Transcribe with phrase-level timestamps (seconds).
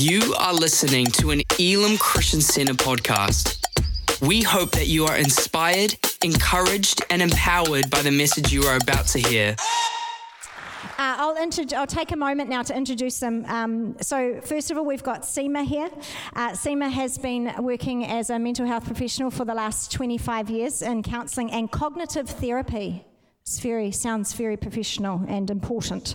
[0.00, 3.62] You are listening to an Elim Christian Center podcast.
[4.26, 5.94] We hope that you are inspired,
[6.24, 9.56] encouraged, and empowered by the message you are about to hear.
[10.96, 11.36] Uh, I'll,
[11.76, 13.44] I'll take a moment now to introduce them.
[13.44, 15.90] Um, so, first of all, we've got Seema here.
[16.34, 20.80] Uh, Seema has been working as a mental health professional for the last 25 years
[20.80, 23.04] in counselling and cognitive therapy.
[23.50, 26.14] It's very sounds very professional and important.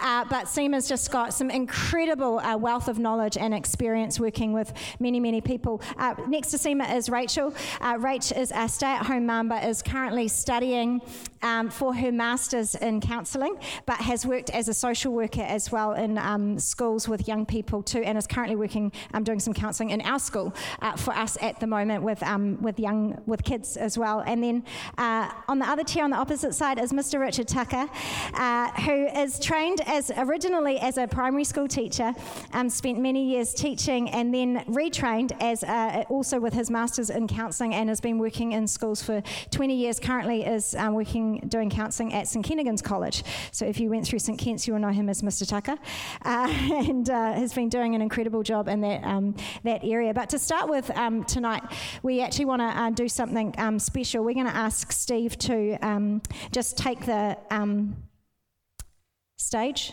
[0.00, 4.72] Uh, but Seema's just got some incredible uh, wealth of knowledge and experience working with
[4.98, 5.80] many, many people.
[5.96, 7.54] Uh, next to Seema is Rachel.
[7.80, 11.00] Uh, Rach is a stay-at-home mum, but is currently studying
[11.42, 13.56] um, for her master's in counselling,
[13.86, 17.82] but has worked as a social worker as well in um, schools with young people
[17.82, 21.36] too, and is currently working um, doing some counselling in our school uh, for us
[21.40, 24.20] at the moment with um, with young with kids as well.
[24.20, 24.64] And then
[24.98, 27.20] uh, on the other chair on the opposite side is Mr.
[27.20, 27.88] Richard Tucker,
[28.34, 32.14] uh, who is trained as originally as a primary school teacher,
[32.52, 37.26] um, spent many years teaching, and then retrained as uh, also with his masters in
[37.26, 39.98] counselling, and has been working in schools for 20 years.
[39.98, 43.24] Currently, is um, working doing counselling at St Kentigern's College.
[43.50, 45.46] So if you went through St Kent's, you will know him as Mr.
[45.48, 45.76] Tucker,
[46.24, 50.14] uh, and uh, has been doing an incredible job in that um, that area.
[50.14, 51.62] But to start with um, tonight,
[52.02, 54.24] we actually want to uh, do something um, special.
[54.24, 57.96] We're going to ask Steve to um, just take the um,
[59.36, 59.92] stage,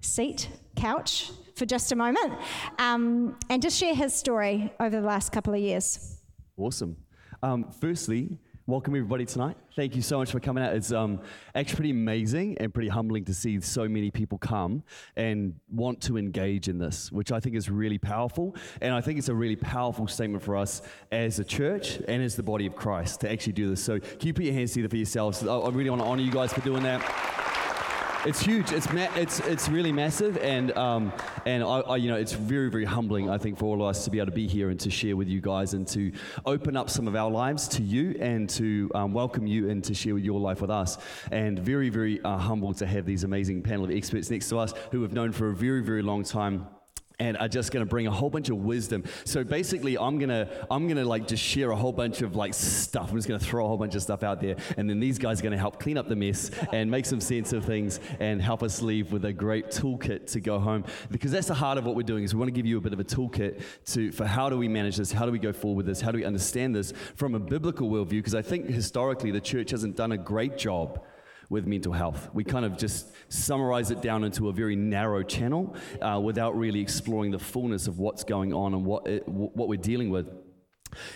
[0.00, 2.34] seat, couch for just a moment,
[2.78, 6.18] um, and just share his story over the last couple of years.
[6.56, 6.96] Awesome.
[7.42, 9.56] Um, firstly, welcome everybody tonight.
[9.74, 10.74] Thank you so much for coming out.
[10.74, 11.22] It's um,
[11.54, 14.82] actually pretty amazing and pretty humbling to see so many people come
[15.16, 18.54] and want to engage in this, which I think is really powerful.
[18.82, 22.36] And I think it's a really powerful statement for us as a church and as
[22.36, 23.82] the body of Christ to actually do this.
[23.82, 25.42] So, can you put your hands together for yourselves?
[25.42, 27.57] I really want to honor you guys for doing that.
[28.26, 28.72] It's huge.
[28.72, 31.12] It's ma- it's it's really massive, and um,
[31.46, 33.30] and I, I, you know it's very very humbling.
[33.30, 35.16] I think for all of us to be able to be here and to share
[35.16, 36.10] with you guys and to
[36.44, 39.94] open up some of our lives to you and to um, welcome you and to
[39.94, 40.98] share your life with us.
[41.30, 44.74] And very very uh, humble to have these amazing panel of experts next to us
[44.90, 46.66] who have known for a very very long time
[47.18, 49.04] and are just going to bring a whole bunch of wisdom.
[49.24, 53.10] So basically, I'm gonna I'm gonna like just share a whole bunch of like stuff.
[53.10, 55.40] I'm just gonna throw a whole bunch of stuff out there, and then these guys
[55.40, 58.62] are gonna help clean up the mess and make some sense of things and help
[58.62, 60.84] us leave with a great toolkit to go home.
[61.10, 62.80] Because that's the heart of what we're doing is we want to give you a
[62.80, 65.52] bit of a toolkit to for how do we manage this, how do we go
[65.52, 68.10] forward with this, how do we understand this from a biblical worldview.
[68.10, 71.00] Because I think historically the church hasn't done a great job
[71.50, 72.28] with mental health.
[72.32, 76.80] We kind of just summarize it down into a very narrow channel uh, without really
[76.80, 80.30] exploring the fullness of what's going on and what, it, what we're dealing with.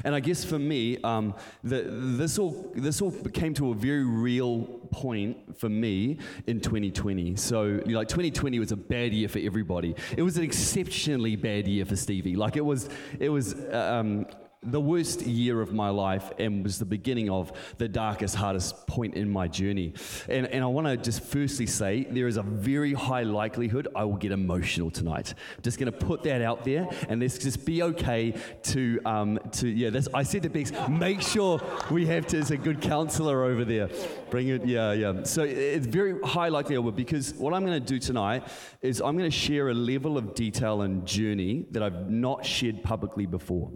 [0.05, 1.35] And I guess for me, um,
[1.65, 7.37] the, this, all, this all came to a very real point for me in 2020.
[7.37, 9.95] So, you know, like 2020 was a bad year for everybody.
[10.17, 12.37] It was an exceptionally bad year for Stevie.
[12.37, 12.89] Like it was,
[13.19, 14.27] it was um,
[14.65, 19.15] the worst year of my life and was the beginning of the darkest, hardest point
[19.15, 19.93] in my journey.
[20.29, 24.05] And, and I want to just firstly say there is a very high likelihood I
[24.05, 25.35] will get emotional tonight.
[25.63, 28.35] just going to put that out there and let's just be okay
[28.65, 32.57] to, um, to yeah, I said to Bex, make sure we have to, as a
[32.57, 33.89] good counselor over there.
[34.31, 35.25] Bring it, yeah, yeah.
[35.25, 38.47] So it's very high likelihood because what I'm going to do tonight
[38.81, 42.85] is I'm going to share a level of detail and journey that I've not shared
[42.85, 43.73] publicly before.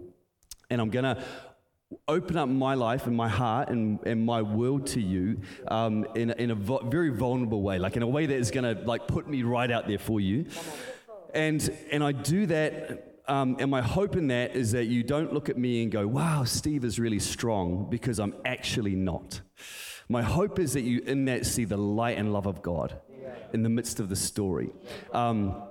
[0.69, 1.23] And I'm going to
[2.07, 5.39] open up my life and my heart and, and my world to you
[5.69, 8.75] um, in, in a vo- very vulnerable way, like in a way that is going
[8.75, 10.45] to like put me right out there for you.
[11.33, 15.33] And, and I do that um, and my hope in that is that you don't
[15.33, 19.41] look at me and go, wow, Steve is really strong, because I'm actually not.
[20.07, 22.97] My hope is that you, in that, see the light and love of God
[23.51, 24.69] in the midst of the story.
[25.11, 25.61] Um,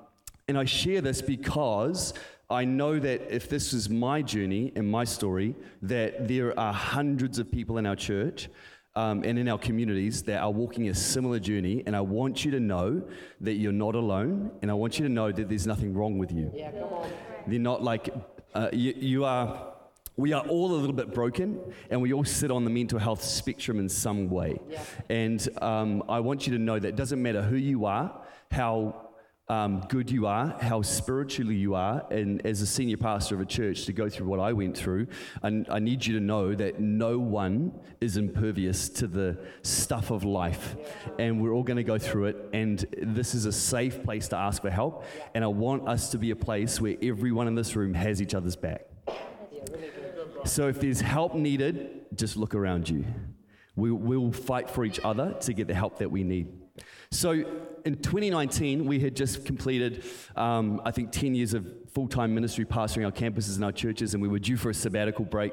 [0.49, 2.13] and I share this because
[2.49, 7.39] I know that if this is my journey and my story, that there are hundreds
[7.39, 8.49] of people in our church
[8.95, 11.83] um, and in our communities that are walking a similar journey.
[11.87, 13.03] And I want you to know
[13.41, 14.53] that you're not alone.
[14.63, 16.53] And I want you to know that there's nothing wrong with you.
[16.55, 17.11] Yeah, come on.
[17.49, 18.15] They're not like,
[18.55, 19.73] uh, you, you are.
[20.19, 21.61] We are all a little bit broken,
[21.91, 24.59] and we all sit on the mental health spectrum in some way.
[24.71, 24.83] Yeah.
[25.11, 28.19] And um, I want you to know that it doesn't matter who you are,
[28.51, 29.06] how
[29.49, 33.47] um, good you are, how spiritually you are, and as a senior pastor of a
[33.47, 35.07] church, to go through what I went through,
[35.43, 40.25] and I need you to know that no one is impervious to the stuff of
[40.25, 40.75] life,
[41.19, 42.37] and we're all going to go through it.
[42.53, 45.05] And this is a safe place to ask for help,
[45.35, 48.35] and I want us to be a place where everyone in this room has each
[48.35, 48.87] other's back.
[50.45, 53.05] So if there's help needed, just look around you.
[53.77, 56.49] We will fight for each other to get the help that we need.
[57.11, 57.45] So
[57.87, 60.05] in 2019, we had just completed,
[60.35, 64.13] um, I think, 10 years of full time ministry pastoring our campuses and our churches,
[64.13, 65.53] and we were due for a sabbatical break.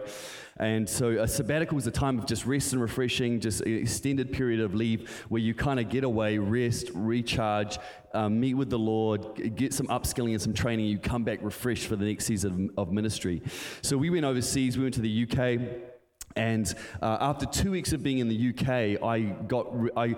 [0.58, 4.34] And so, a sabbatical was a time of just rest and refreshing, just an extended
[4.34, 7.78] period of leave where you kind of get away, rest, recharge,
[8.16, 10.86] um, meet with the Lord, get some upskilling and some training.
[10.86, 13.44] You come back refreshed for the next season of, of ministry.
[13.84, 15.92] So, we went overseas, we went to the UK.
[16.36, 20.16] And uh, after two weeks of being in the UK, I got, I,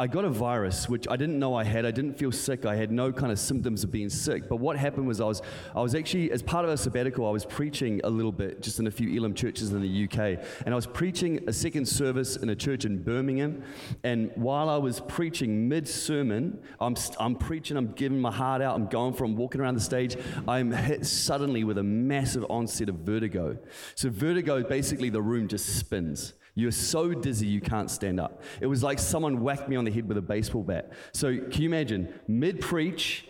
[0.00, 1.84] I got a virus, which I didn't know I had.
[1.84, 2.64] I didn't feel sick.
[2.64, 4.48] I had no kind of symptoms of being sick.
[4.48, 5.42] But what happened was I was,
[5.74, 8.78] I was actually, as part of a sabbatical, I was preaching a little bit, just
[8.78, 10.40] in a few Elim churches in the UK.
[10.64, 13.64] And I was preaching a second service in a church in Birmingham.
[14.04, 18.76] And while I was preaching mid sermon, I'm, I'm preaching, I'm giving my heart out,
[18.76, 20.16] I'm going from walking around the stage.
[20.46, 23.58] I'm hit suddenly with a massive onset of vertigo.
[23.96, 26.34] So, vertigo, basically, the room just spins.
[26.58, 28.42] You're so dizzy you can't stand up.
[28.60, 30.90] It was like someone whacked me on the head with a baseball bat.
[31.12, 33.28] So can you imagine, mid preach,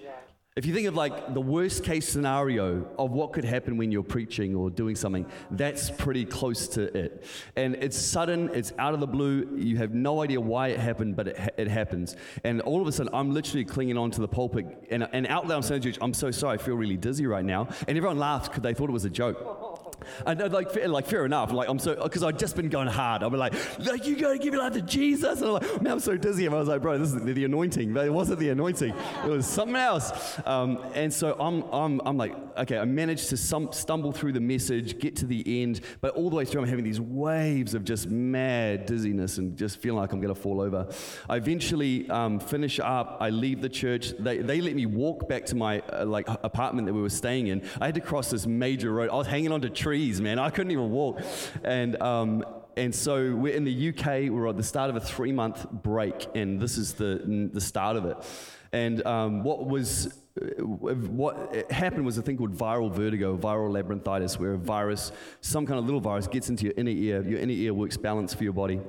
[0.56, 4.02] if you think of like the worst case scenario of what could happen when you're
[4.02, 7.26] preaching or doing something, that's pretty close to it.
[7.54, 11.14] And it's sudden, it's out of the blue, you have no idea why it happened,
[11.14, 12.16] but it, it happens.
[12.44, 15.56] And all of a sudden, I'm literally clinging onto the pulpit, and, and out loud
[15.56, 17.68] I'm saying, I'm so sorry, I feel really dizzy right now.
[17.86, 19.87] And everyone laughed because they thought it was a joke.
[20.26, 21.52] And I like, like fair enough.
[21.52, 23.20] Like I'm so because I'd just been going hard.
[23.20, 25.40] Be like, like you got to give your life to Jesus.
[25.40, 26.46] And I'm like, man, I'm so dizzy.
[26.46, 27.92] And I was like, bro, this is the, the anointing.
[27.92, 28.94] But it wasn't the anointing.
[29.24, 30.38] It was something else.
[30.46, 34.40] Um, and so I'm, I'm, I'm like, okay, I managed to some, stumble through the
[34.40, 37.84] message, get to the end, but all the way through, I'm having these waves of
[37.84, 40.88] just mad dizziness and just feeling like I'm going to fall over.
[41.28, 43.18] I eventually um, finish up.
[43.20, 44.12] I leave the church.
[44.18, 47.48] They, they let me walk back to my uh, like apartment that we were staying
[47.48, 47.62] in.
[47.80, 49.10] I had to cross this major road.
[49.10, 49.88] I was hanging onto trees,
[50.20, 50.38] man.
[50.38, 51.20] I couldn't even walk.
[51.64, 52.44] And um,
[52.76, 54.30] and so we're in the UK.
[54.30, 57.96] We're at the start of a three month break, and this is the the start
[57.96, 58.16] of it.
[58.72, 60.22] And um, what was
[60.60, 65.10] what happened was a thing called viral vertigo, viral labyrinthitis, where a virus,
[65.40, 67.26] some kind of little virus, gets into your inner ear.
[67.26, 68.80] Your inner ear works balance for your body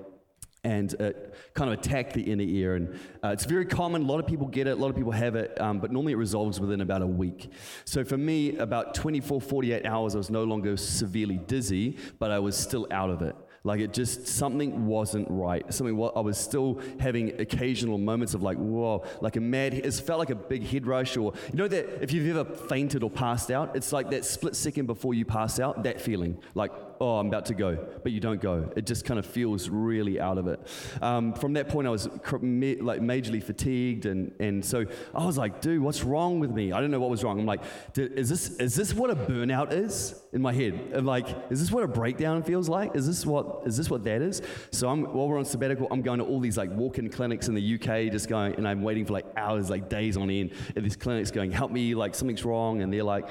[0.63, 2.75] and it kind of attack the inner ear.
[2.75, 4.03] And uh, it's very common.
[4.03, 6.13] A lot of people get it, a lot of people have it, um, but normally
[6.13, 7.51] it resolves within about a week.
[7.85, 12.39] So for me, about 24, 48 hours, I was no longer severely dizzy, but I
[12.39, 13.35] was still out of it.
[13.63, 15.71] Like it just, something wasn't right.
[15.73, 20.19] Something, I was still having occasional moments of like, whoa, like a mad, it felt
[20.19, 23.51] like a big head rush or, you know that if you've ever fainted or passed
[23.51, 26.37] out, it's like that split second before you pass out, that feeling.
[26.55, 28.71] Like, oh, I'm about to go, but you don't go.
[28.75, 30.59] It just kind of feels really out of it.
[31.01, 34.85] Um, from that point, I was like majorly fatigued, and, and so
[35.15, 36.71] I was like, dude, what's wrong with me?
[36.71, 37.39] I don't know what was wrong.
[37.39, 37.61] I'm like,
[37.95, 40.91] is this is this what a burnout is in my head?
[40.93, 42.95] I'm like, is this what a breakdown feels like?
[42.95, 44.41] Is this what is this what that is?
[44.71, 47.55] So I'm while we're on sabbatical, I'm going to all these like walk-in clinics in
[47.55, 50.83] the UK, just going, and I'm waiting for like hours, like days on end, at
[50.83, 53.27] these clinics going, help me, like something's wrong, and they're like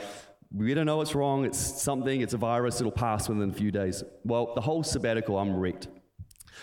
[0.55, 1.45] we don't know what's wrong.
[1.45, 4.03] It's something, it's a virus, it'll pass within a few days.
[4.25, 5.89] Well, the whole sabbatical, I'm wrecked.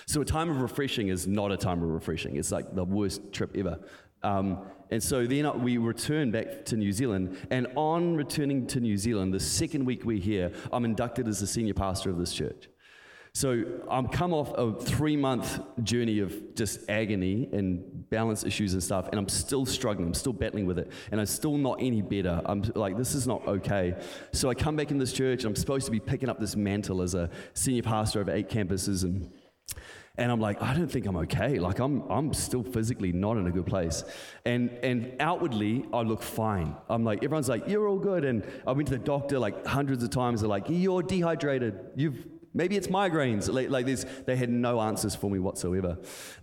[0.08, 2.36] So, a time of refreshing is not a time of refreshing.
[2.36, 3.80] It's like the worst trip ever.
[4.24, 7.38] Um, and so then we return back to New Zealand.
[7.52, 11.48] And on returning to New Zealand, the second week we're here, I'm inducted as the
[11.48, 12.70] senior pastor of this church.
[13.36, 18.82] So I'm come off a three month journey of just agony and balance issues and
[18.82, 20.08] stuff, and I'm still struggling.
[20.08, 22.42] I'm still battling with it, and I'm still not any better.
[22.46, 23.94] I'm like, this is not okay.
[24.32, 26.56] So I come back in this church, and I'm supposed to be picking up this
[26.56, 29.30] mantle as a senior pastor over eight campuses, and
[30.18, 31.60] and I'm like, I don't think I'm okay.
[31.60, 34.04] Like I'm, I'm still physically not in a good place.
[34.46, 36.76] And, and outwardly, I look fine.
[36.90, 38.24] I'm like, everyone's like, you're all good.
[38.24, 40.42] And I went to the doctor like hundreds of times.
[40.42, 41.78] They're like, you're dehydrated.
[41.96, 43.52] You've Maybe it's migraines.
[43.52, 45.98] Like, like this, they had no answers for me whatsoever.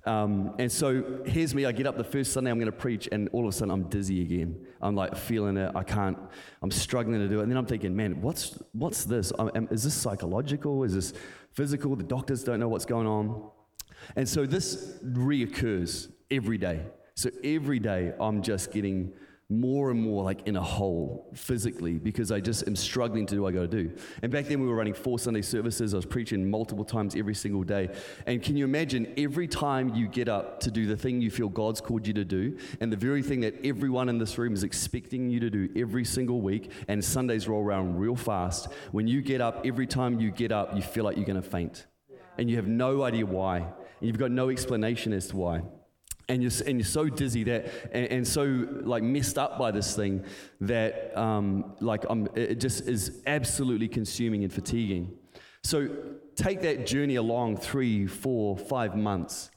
[0.04, 1.64] Um, and so here's me.
[1.64, 3.72] I get up the first Sunday I'm going to preach, and all of a sudden
[3.72, 4.66] I'm dizzy again.
[4.82, 5.72] I'm like feeling it.
[5.74, 6.18] I can't.
[6.60, 7.44] I'm struggling to do it.
[7.44, 9.32] And then I'm thinking, man, what's what's this?
[9.38, 10.84] I'm, is this psychological?
[10.84, 11.14] Is this
[11.54, 11.96] physical?
[11.96, 13.50] The doctors don't know what's going on.
[14.14, 16.82] And so this reoccurs every day.
[17.14, 19.14] So every day I'm just getting
[19.60, 23.42] more and more like in a hole physically because I just am struggling to do
[23.42, 23.92] what I got to do.
[24.22, 25.92] And back then we were running four Sunday services.
[25.92, 27.90] I was preaching multiple times every single day.
[28.26, 31.48] And can you imagine every time you get up to do the thing you feel
[31.48, 34.62] God's called you to do, and the very thing that everyone in this room is
[34.62, 39.20] expecting you to do every single week, and Sundays roll around real fast, when you
[39.20, 41.86] get up, every time you get up, you feel like you're going to faint.
[42.38, 43.58] And you have no idea why.
[43.58, 43.66] And
[44.00, 45.62] you've got no explanation as to why
[46.32, 49.94] and you're, and you're so dizzy that and, and, so like messed up by this
[49.94, 50.24] thing
[50.60, 55.12] that um, like I'm, it just is absolutely consuming and fatiguing
[55.62, 55.88] so
[56.34, 59.50] take that journey along three four five months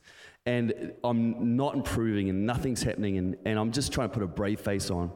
[0.45, 4.27] and I'm not improving and nothing's happening and, and I'm just trying to put a
[4.27, 5.11] brave face on.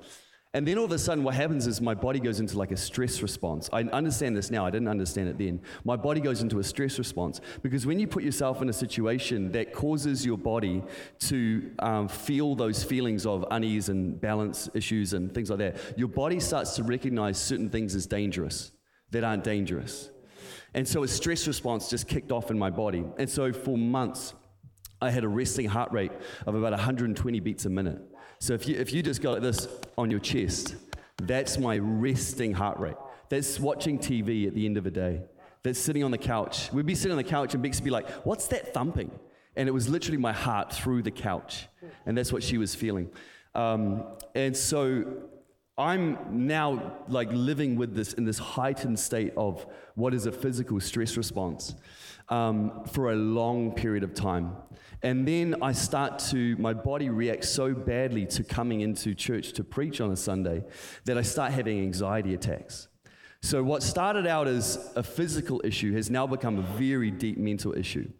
[0.56, 2.77] And then all of a sudden, what happens is my body goes into like a
[2.77, 3.70] stress response.
[3.72, 5.62] I understand this now, I didn't understand it then.
[5.84, 9.51] My body goes into a stress response because when you put yourself in a situation
[9.51, 10.82] that causes your body
[11.20, 16.08] to um, feel those feelings of unease and balance issues and things like that, your
[16.08, 18.72] body starts to recognize certain things as dangerous
[19.12, 20.10] that aren't dangerous.
[20.74, 23.06] And so a stress response just kicked off in my body.
[23.20, 24.34] And so for months,
[25.00, 26.12] I had a resting heart rate
[26.48, 28.01] of about 120 beats a minute.
[28.39, 29.67] So if you, if you just got this
[29.98, 30.75] on your chest,
[31.24, 32.96] that's my resting heart rate.
[33.27, 35.24] That's watching TV at the end of the day.
[35.62, 36.72] That's sitting on the couch.
[36.72, 39.12] We'd be sitting on the couch and Bex would be like, What's that thumping?
[39.58, 41.67] And it was literally my heart through the couch.
[42.05, 43.10] And that's what she was feeling.
[43.55, 45.05] Um, and so
[45.77, 49.65] I'm now like living with this in this heightened state of
[49.96, 51.75] what is a physical stress response
[52.30, 54.56] um, for a long period of time.
[55.02, 59.64] And then I start to, my body reacts so badly to coming into church to
[59.64, 60.64] preach on a Sunday
[61.06, 62.90] that I start having anxiety attacks.
[63.42, 67.74] So, what started out as a physical issue has now become a very deep mental
[67.74, 68.12] issue.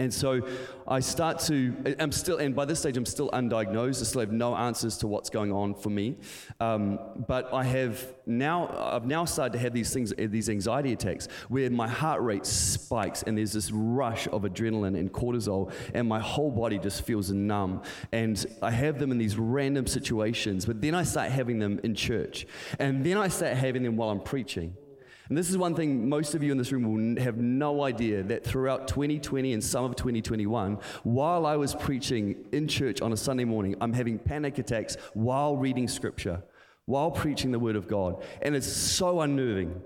[0.00, 0.46] And so
[0.86, 4.00] I start to, I'm still, and by this stage I'm still undiagnosed.
[4.00, 6.16] I still have no answers to what's going on for me.
[6.60, 11.26] Um, but I have now, I've now started to have these things, these anxiety attacks
[11.48, 16.20] where my heart rate spikes and there's this rush of adrenaline and cortisol and my
[16.20, 17.82] whole body just feels numb.
[18.12, 21.96] And I have them in these random situations, but then I start having them in
[21.96, 22.46] church.
[22.78, 24.76] And then I start having them while I'm preaching.
[25.28, 28.22] And this is one thing most of you in this room will have no idea
[28.24, 33.16] that throughout 2020 and some of 2021, while I was preaching in church on a
[33.16, 36.42] Sunday morning, I'm having panic attacks while reading scripture,
[36.86, 38.22] while preaching the word of God.
[38.40, 39.82] And it's so unnerving.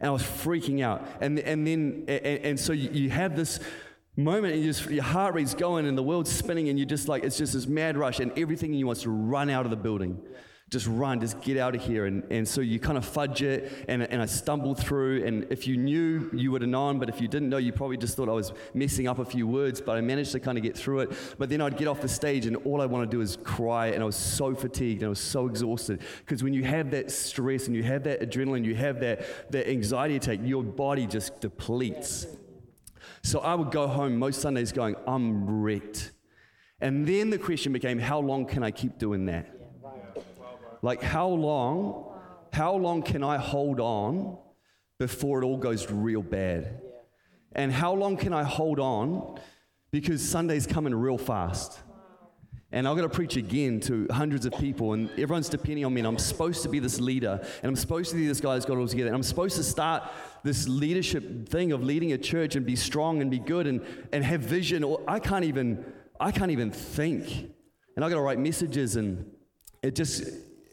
[0.00, 1.06] And I was freaking out.
[1.20, 3.60] And, and then, and, and so you, have this
[4.16, 7.06] moment and you just, your heart rate's going and the world's spinning and you're just
[7.06, 9.70] like, it's just this mad rush and everything in you want to run out of
[9.70, 10.22] the building
[10.70, 12.06] just run, just get out of here.
[12.06, 15.24] And, and so you kind of fudge it, and, and I stumbled through.
[15.24, 17.96] And if you knew, you would have known, but if you didn't know, you probably
[17.96, 20.64] just thought I was messing up a few words, but I managed to kind of
[20.64, 21.12] get through it.
[21.38, 23.88] But then I'd get off the stage, and all I want to do is cry,
[23.88, 26.00] and I was so fatigued, and I was so exhausted.
[26.20, 29.68] Because when you have that stress, and you have that adrenaline, you have that, that
[29.68, 32.26] anxiety attack, your body just depletes.
[33.22, 36.12] So I would go home most Sundays going, I'm wrecked.
[36.80, 39.53] And then the question became, how long can I keep doing that?
[40.84, 42.12] Like, how long,
[42.52, 44.36] how long can I hold on
[44.98, 46.78] before it all goes real bad?
[47.54, 49.40] And how long can I hold on
[49.92, 51.80] because Sunday's coming real fast?
[52.70, 56.02] And I've got to preach again to hundreds of people, and everyone's depending on me.
[56.02, 58.66] And I'm supposed to be this leader, and I'm supposed to be this guy that's
[58.66, 59.08] got it all together.
[59.08, 60.02] And I'm supposed to start
[60.42, 63.80] this leadership thing of leading a church and be strong and be good and,
[64.12, 64.84] and have vision.
[64.84, 65.82] Or I can't even,
[66.20, 67.54] I can't even think.
[67.96, 69.30] And I've got to write messages, and
[69.82, 70.24] it just,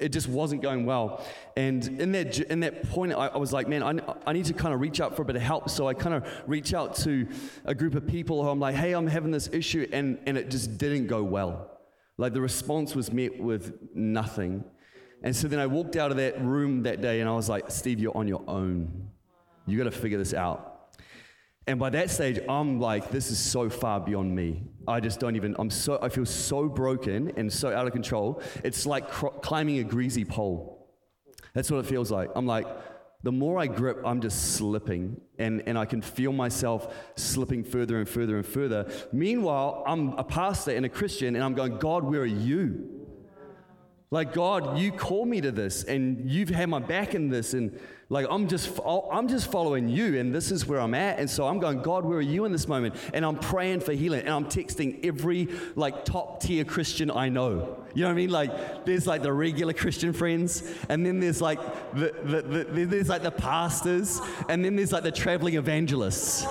[0.01, 1.25] it just wasn't going well.
[1.55, 4.53] And in that, in that point, I, I was like, man, I, I need to
[4.53, 5.70] kind of reach out for a bit of help.
[5.70, 7.27] So I kind of reach out to
[7.65, 9.88] a group of people who I'm like, hey, I'm having this issue.
[9.91, 11.79] And, and it just didn't go well.
[12.17, 14.63] Like the response was met with nothing.
[15.24, 17.70] And so then I walked out of that room that day and I was like,
[17.70, 19.10] Steve, you're on your own.
[19.67, 20.70] You got to figure this out.
[21.68, 24.63] And by that stage, I'm like, this is so far beyond me.
[24.88, 28.41] I just don't even, I'm so, I feel so broken and so out of control.
[28.63, 30.89] It's like cr- climbing a greasy pole.
[31.53, 32.30] That's what it feels like.
[32.36, 32.65] I'm like,
[33.24, 38.00] the more I grip, I'm just slipping, and, and I can feel myself slipping further
[38.00, 38.91] and further and further.
[39.12, 43.00] Meanwhile, I'm a pastor and a Christian, and I'm going, God, where are you?
[44.13, 47.80] Like, God, you call me to this, and you've had my back in this, and
[48.10, 51.18] like I'm just I'm just following you, and this is where I'm at.
[51.18, 52.96] And so I'm going, God, where are you in this moment?
[53.13, 57.86] And I'm praying for healing, and I'm texting every like top tier Christian I know.
[57.94, 58.32] You know what I mean?
[58.32, 61.60] Like there's like the regular Christian friends, and then there's like
[61.94, 66.46] the, the, the there's like the pastors, and then there's like the traveling evangelists.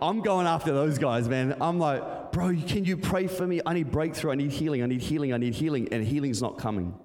[0.00, 1.54] I'm going after those guys, man.
[1.60, 3.60] I'm like, bro, can you pray for me?
[3.64, 4.32] I need breakthrough.
[4.32, 4.82] I need healing.
[4.82, 5.32] I need healing.
[5.32, 5.88] I need healing.
[5.92, 6.98] And healing's not coming.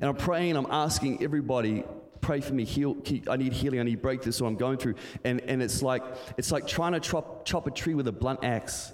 [0.00, 1.84] And I'm praying, I'm asking everybody
[2.22, 2.96] pray for me, heal,
[3.28, 4.94] I need healing, I need breakthrough, so I'm going through.
[5.24, 6.02] And, and it's, like,
[6.38, 8.92] it's like trying to chop, chop a tree with a blunt axe.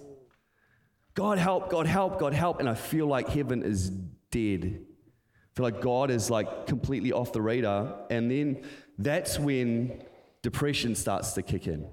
[1.14, 2.58] God help, God help, God help.
[2.58, 3.90] And I feel like heaven is
[4.30, 4.80] dead.
[4.80, 8.06] I feel like God is like completely off the radar.
[8.10, 8.62] And then
[8.98, 10.02] that's when
[10.42, 11.86] depression starts to kick in.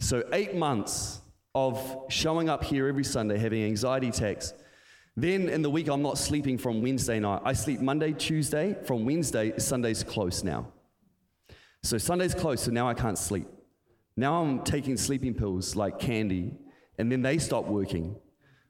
[0.00, 1.21] So, eight months
[1.54, 4.54] of showing up here every Sunday, having anxiety attacks,
[5.16, 7.42] then in the week, I'm not sleeping from Wednesday night.
[7.44, 8.76] I sleep Monday, Tuesday.
[8.86, 10.72] From Wednesday, Sunday's close now.
[11.82, 13.46] So Sunday's close, so now I can't sleep.
[14.16, 16.54] Now I'm taking sleeping pills like candy,
[16.98, 18.16] and then they stop working.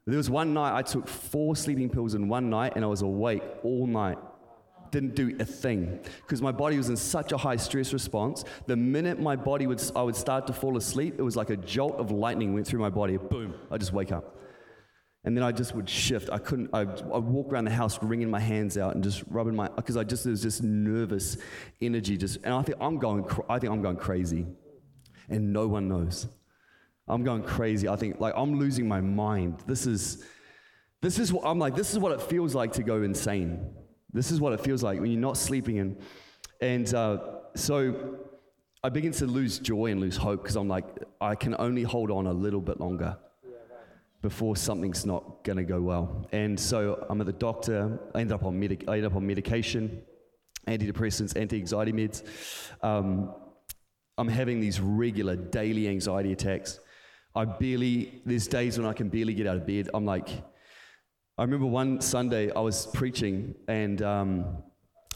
[0.04, 3.02] There was one night I took four sleeping pills in one night, and I was
[3.02, 4.18] awake all night.
[4.92, 8.44] Didn't do a thing because my body was in such a high stress response.
[8.66, 11.56] The minute my body would, I would start to fall asleep, it was like a
[11.56, 13.16] jolt of lightning went through my body.
[13.16, 13.54] Boom!
[13.70, 14.36] I just wake up.
[15.24, 16.30] And then I just would shift.
[16.30, 19.54] I couldn't, I'd, I'd, walk around the house wringing my hands out and just rubbing
[19.54, 21.38] my, because I just, there was this nervous
[21.80, 24.46] energy just, and I think I'm going, I think I'm going crazy.
[25.28, 26.26] And no one knows.
[27.08, 27.88] I'm going crazy.
[27.88, 29.62] I think, like, I'm losing my mind.
[29.66, 30.24] This is,
[31.00, 33.70] this is what, I'm like, this is what it feels like to go insane.
[34.12, 35.78] This is what it feels like when you're not sleeping.
[35.78, 35.96] And,
[36.60, 37.18] and uh,
[37.54, 38.18] so
[38.84, 40.84] I begin to lose joy and lose hope because I'm like,
[41.20, 43.16] I can only hold on a little bit longer
[44.20, 46.28] before something's not going to go well.
[46.32, 47.98] And so I'm at the doctor.
[48.14, 50.02] I ended up on, medic- I ended up on medication,
[50.68, 52.22] antidepressants, anti-anxiety meds.
[52.82, 53.34] Um,
[54.18, 56.78] I'm having these regular daily anxiety attacks.
[57.34, 59.88] I barely, there's days when I can barely get out of bed.
[59.94, 60.28] I'm like,
[61.38, 64.62] I remember one Sunday I was preaching and um,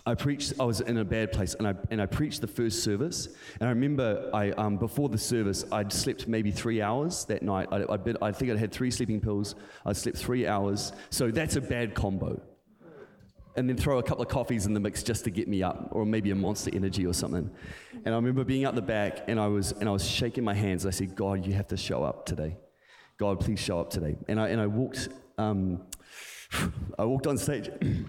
[0.07, 2.85] I preached, I was in a bad place, and I, and I preached the first
[2.85, 3.29] service.
[3.61, 7.69] And I remember I, um, before the service, I'd slept maybe three hours that night.
[7.73, 9.57] I, I, been, I think I'd had three sleeping pills.
[9.85, 10.93] I slept three hours.
[11.11, 12.41] So that's a bad combo.
[13.57, 15.89] And then throw a couple of coffees in the mix just to get me up,
[15.91, 17.51] or maybe a monster energy or something.
[18.05, 20.55] And I remember being out the back, and I was, and I was shaking my
[20.55, 20.87] hands.
[20.87, 22.57] I said, God, you have to show up today.
[23.19, 24.17] God, please show up today.
[24.29, 25.83] And I, and I walked, um,
[26.99, 27.71] I walked on stage.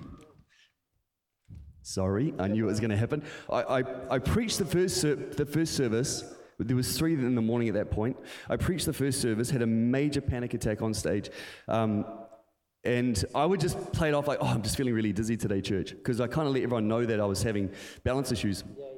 [1.81, 3.23] Sorry, I knew it was going to happen.
[3.49, 3.83] I, I,
[4.15, 6.23] I preached the first, ser- the first service.
[6.59, 8.17] There was three in the morning at that point.
[8.49, 11.29] I preached the first service, had a major panic attack on stage.
[11.67, 12.03] Um,
[12.83, 15.61] and I would just play it off like, oh, I'm just feeling really dizzy today,
[15.61, 15.91] church.
[15.91, 17.71] Because I kind of let everyone know that I was having
[18.03, 18.63] balance issues.
[18.77, 18.96] Yeah.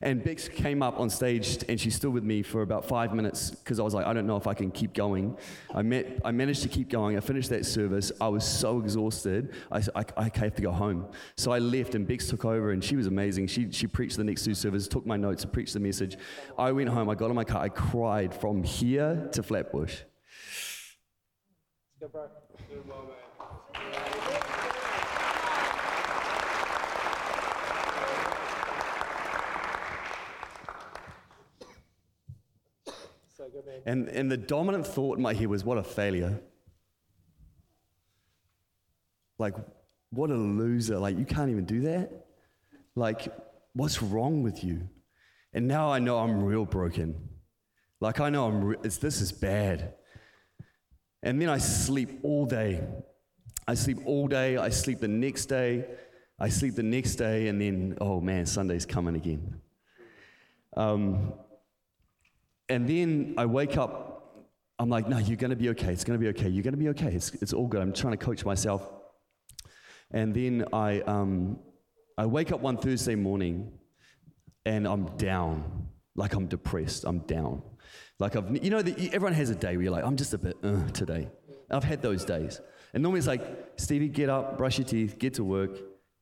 [0.00, 3.50] And Bex came up on stage and she stood with me for about five minutes
[3.50, 5.36] because I was like, I don't know if I can keep going.
[5.74, 7.16] I, met, I managed to keep going.
[7.16, 8.12] I finished that service.
[8.20, 9.54] I was so exhausted.
[9.72, 11.08] I, I, I have to go home.
[11.36, 13.48] So I left and Bex took over and she was amazing.
[13.48, 16.16] She, she preached the next two services, took my notes, preached the message.
[16.56, 17.10] I went home.
[17.10, 17.62] I got in my car.
[17.62, 20.02] I cried from here to Flatbush.
[22.12, 22.28] Bro.
[33.86, 36.40] And, and the dominant thought in my head was, what a failure.
[39.38, 39.54] Like,
[40.10, 40.98] what a loser.
[40.98, 42.26] Like, you can't even do that.
[42.94, 43.32] Like,
[43.74, 44.88] what's wrong with you?
[45.52, 47.28] And now I know I'm real broken.
[48.00, 49.94] Like, I know I'm re- this is bad.
[51.22, 52.82] And then I sleep all day.
[53.66, 54.56] I sleep all day.
[54.56, 55.84] I sleep the next day.
[56.38, 57.48] I sleep the next day.
[57.48, 59.60] And then, oh man, Sunday's coming again.
[60.76, 61.34] Um,
[62.68, 64.44] and then I wake up,
[64.78, 65.92] I'm like, no, you're going to be okay.
[65.92, 66.48] It's going to be okay.
[66.48, 67.12] You're going to be okay.
[67.12, 67.80] It's, it's all good.
[67.80, 68.88] I'm trying to coach myself.
[70.10, 71.58] And then I, um,
[72.16, 73.72] I wake up one Thursday morning
[74.64, 75.88] and I'm down.
[76.14, 77.04] Like I'm depressed.
[77.04, 77.62] I'm down.
[78.18, 80.38] Like I've, you know, the, everyone has a day where you're like, I'm just a
[80.38, 81.28] bit uh, today.
[81.70, 82.60] I've had those days.
[82.94, 83.42] And normally it's like,
[83.76, 85.78] Stevie, get up, brush your teeth, get to work,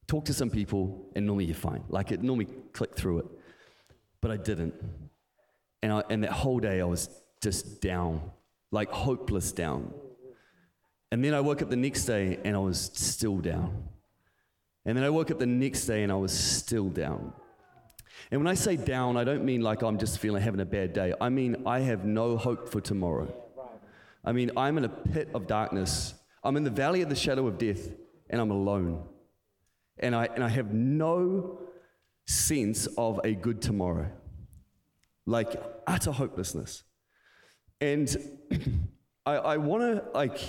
[0.07, 1.85] talk to some people, and normally you're fine.
[1.89, 3.27] Like it normally click through it.
[4.21, 4.75] But I didn't.
[5.83, 7.09] And, I, and that whole day I was
[7.43, 8.31] just down,
[8.71, 9.93] like hopeless down.
[11.13, 13.85] And then I woke up the next day and I was still down.
[14.85, 17.33] And then I woke up the next day and I was still down.
[18.31, 20.93] And when I say down, I don't mean like I'm just feeling having a bad
[20.93, 21.13] day.
[21.21, 23.33] I mean I have no hope for tomorrow.
[24.25, 26.15] I mean I'm in a pit of darkness.
[26.43, 27.89] I'm in the valley of the shadow of death
[28.31, 29.05] and I'm alone.
[29.99, 31.61] And I, and I have no
[32.27, 34.11] sense of a good tomorrow
[35.27, 36.85] like utter hopelessness.
[37.81, 38.15] And
[39.27, 40.41] I, I want to like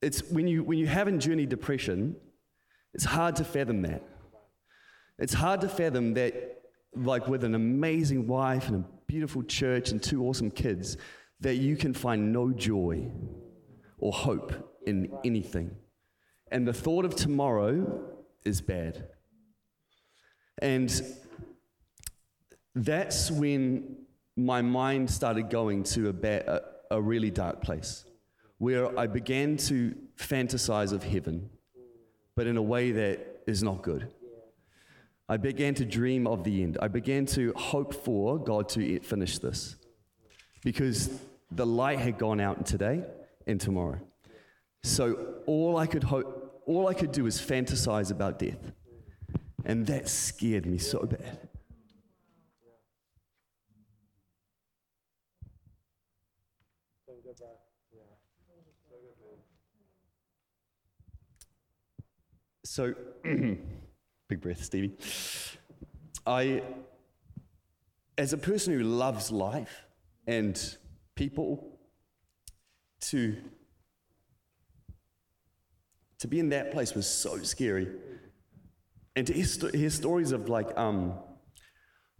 [0.00, 2.16] it's when you when you haven't journeyed depression,
[2.94, 4.02] it's hard to fathom that.
[5.18, 6.62] It's hard to fathom that
[6.94, 10.96] like with an amazing wife and a beautiful church and two awesome kids,
[11.40, 13.10] that you can find no joy
[13.98, 14.52] or hope
[14.86, 15.76] in anything.
[16.50, 18.10] And the thought of tomorrow
[18.44, 19.08] is bad.
[20.62, 20.90] And
[22.76, 23.96] that's when
[24.36, 28.04] my mind started going to a, ba- a, a really dark place
[28.58, 31.50] where I began to fantasize of heaven,
[32.34, 34.08] but in a way that is not good.
[35.28, 36.78] I began to dream of the end.
[36.80, 39.76] I began to hope for God to finish this
[40.62, 41.10] because
[41.50, 43.02] the light had gone out today
[43.46, 44.00] and tomorrow.
[44.82, 48.72] So all I could hope, all I could do was fantasize about death.
[49.64, 51.45] And that scared me so bad.
[62.76, 62.92] So,
[63.24, 64.98] big breath, Stevie.
[66.26, 66.62] I,
[68.18, 69.86] as a person who loves life
[70.26, 70.76] and
[71.14, 71.78] people,
[73.00, 73.34] to
[76.18, 77.88] to be in that place was so scary.
[79.16, 81.14] And to hear, hear stories of like um,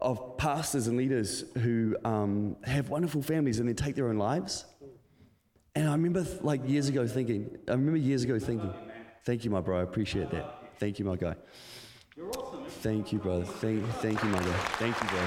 [0.01, 4.65] of pastors and leaders who um, have wonderful families and then take their own lives.
[5.75, 8.73] And I remember like years ago thinking, I remember years ago thinking,
[9.27, 10.63] thank you, my bro, I appreciate that.
[10.79, 11.35] Thank you, my guy.
[12.17, 12.65] You're awesome.
[12.67, 13.45] Thank you, brother.
[13.45, 14.57] Thank, thank you, my guy.
[14.79, 15.19] Thank you, bro.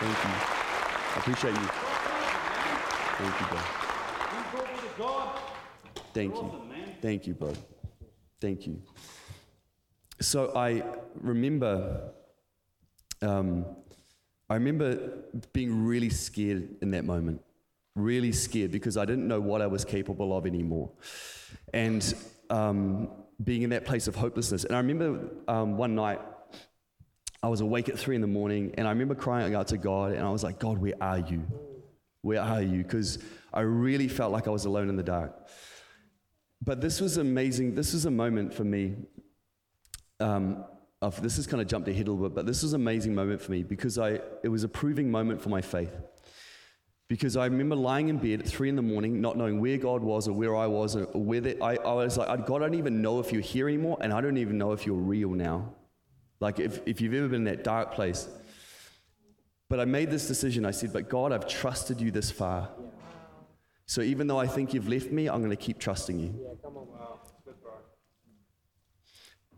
[0.00, 0.30] Thank you.
[0.34, 1.68] I appreciate you.
[3.16, 3.60] Thank you, bro.
[4.34, 5.38] You brought me to God.
[6.12, 6.52] Thank you.
[7.00, 7.52] Thank you, bro.
[8.40, 8.82] Thank you.
[10.20, 10.82] So I
[11.14, 12.10] remember,
[13.22, 13.64] um,
[14.50, 15.22] I remember
[15.52, 17.40] being really scared in that moment,
[17.94, 20.90] really scared because I didn't know what I was capable of anymore,
[21.72, 22.14] and
[22.54, 23.08] um,
[23.42, 24.64] being in that place of hopelessness.
[24.64, 26.20] And I remember um, one night
[27.42, 30.12] I was awake at three in the morning, and I remember crying out to God,
[30.12, 31.42] and I was like, God, where are you?
[32.22, 32.82] Where are you?
[32.82, 33.18] Because
[33.52, 35.32] I really felt like I was alone in the dark.
[36.62, 37.74] But this was amazing.
[37.74, 38.94] This was a moment for me.
[40.20, 40.64] Um,
[41.02, 43.14] of, this has kind of jumped ahead a little bit, but this was an amazing
[43.14, 45.92] moment for me because I, it was a proving moment for my faith.
[47.08, 50.02] Because I remember lying in bed at three in the morning, not knowing where God
[50.02, 52.78] was or where I was, or where the, I, I was like, God, I don't
[52.78, 55.74] even know if you're here anymore, and I don't even know if you're real now.
[56.40, 58.28] Like, if, if you've ever been in that dark place.
[59.68, 60.64] But I made this decision.
[60.64, 62.70] I said, But God, I've trusted you this far.
[63.86, 66.34] So even though I think you've left me, I'm going to keep trusting you.
[66.42, 66.88] Yeah, come on.
[66.88, 67.20] Wow.
[67.44, 67.54] Good,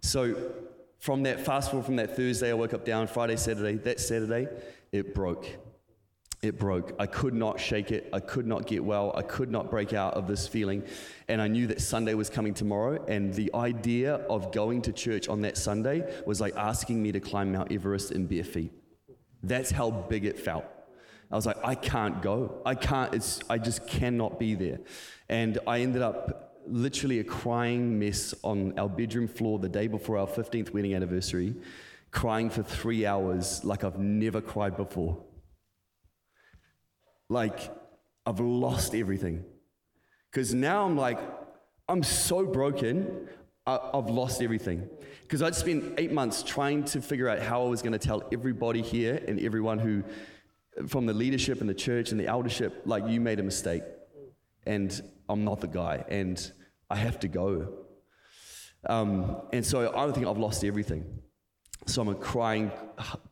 [0.03, 0.53] So
[0.99, 4.49] from that, fast forward from that Thursday, I woke up down, Friday, Saturday, that Saturday,
[4.91, 5.47] it broke.
[6.47, 6.95] It broke.
[7.01, 8.09] I could not shake it.
[8.13, 9.13] I could not get well.
[9.17, 10.85] I could not break out of this feeling.
[11.27, 13.05] And I knew that Sunday was coming tomorrow.
[13.07, 17.19] And the idea of going to church on that Sunday was like asking me to
[17.19, 18.73] climb Mount Everest in bare feet.
[19.43, 20.65] That's how big it felt.
[21.33, 22.63] I was like, I can't go.
[22.65, 24.79] I can't, it's, I just cannot be there.
[25.29, 30.17] And I ended up literally a crying mess on our bedroom floor the day before
[30.19, 31.57] our 15th wedding anniversary,
[32.13, 35.25] crying for three hours like I've never cried before.
[37.29, 37.71] Like,
[38.25, 39.45] I've lost everything.
[40.31, 41.19] Because now I'm like,
[41.89, 43.29] I'm so broken,
[43.67, 44.89] I, I've lost everything.
[45.23, 48.23] Because I'd spent eight months trying to figure out how I was going to tell
[48.33, 50.05] everybody here and everyone who,
[50.89, 53.83] from the leadership and the church and the eldership, like, you made a mistake.
[54.67, 56.05] And I'm not the guy.
[56.09, 56.53] And
[56.91, 57.87] I have to go.
[58.89, 61.23] Um, and so I don't think I've lost everything.
[61.87, 62.71] So I'm a crying,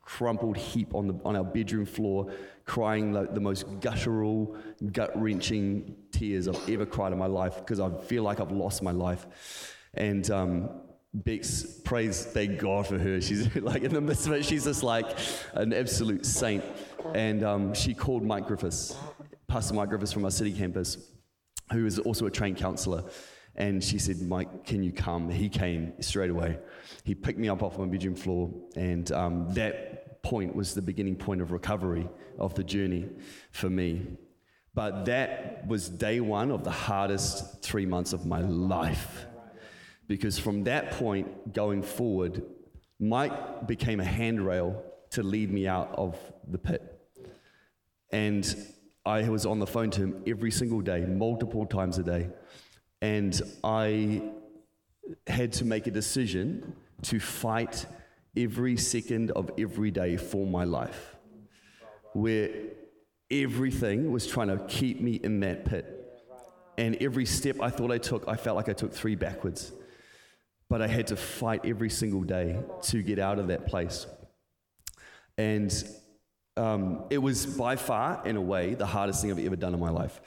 [0.02, 2.32] crumpled heap on, the, on our bedroom floor,
[2.64, 4.56] crying like the most guttural,
[4.92, 8.82] gut wrenching tears I've ever cried in my life because I feel like I've lost
[8.82, 9.76] my life.
[9.94, 10.70] And um,
[11.12, 13.20] Bex, praise, thank God for her.
[13.20, 15.06] She's like in the midst of it, she's just like
[15.52, 16.64] an absolute saint.
[17.14, 18.96] And um, she called Mike Griffiths,
[19.46, 20.98] Pastor Mike Griffiths from our city campus,
[21.72, 23.04] who is also a trained counselor.
[23.56, 25.30] And she said, Mike, can you come?
[25.30, 26.58] He came straight away.
[27.04, 31.14] He picked me up off my bedroom floor, and um, that point was the beginning
[31.14, 33.08] point of recovery of the journey
[33.52, 34.06] for me.
[34.74, 39.26] But that was day one of the hardest three months of my life.
[40.08, 42.42] Because from that point going forward,
[42.98, 46.82] Mike became a handrail to lead me out of the pit.
[48.10, 48.56] And
[49.06, 52.28] I was on the phone to him every single day, multiple times a day.
[53.02, 54.22] And I
[55.26, 57.86] had to make a decision to fight
[58.36, 61.16] every second of every day for my life,
[62.12, 62.50] where
[63.30, 66.00] everything was trying to keep me in that pit.
[66.76, 69.72] And every step I thought I took, I felt like I took three backwards.
[70.68, 74.06] But I had to fight every single day to get out of that place.
[75.36, 75.72] And
[76.56, 79.80] um, it was by far, in a way, the hardest thing I've ever done in
[79.80, 80.20] my life.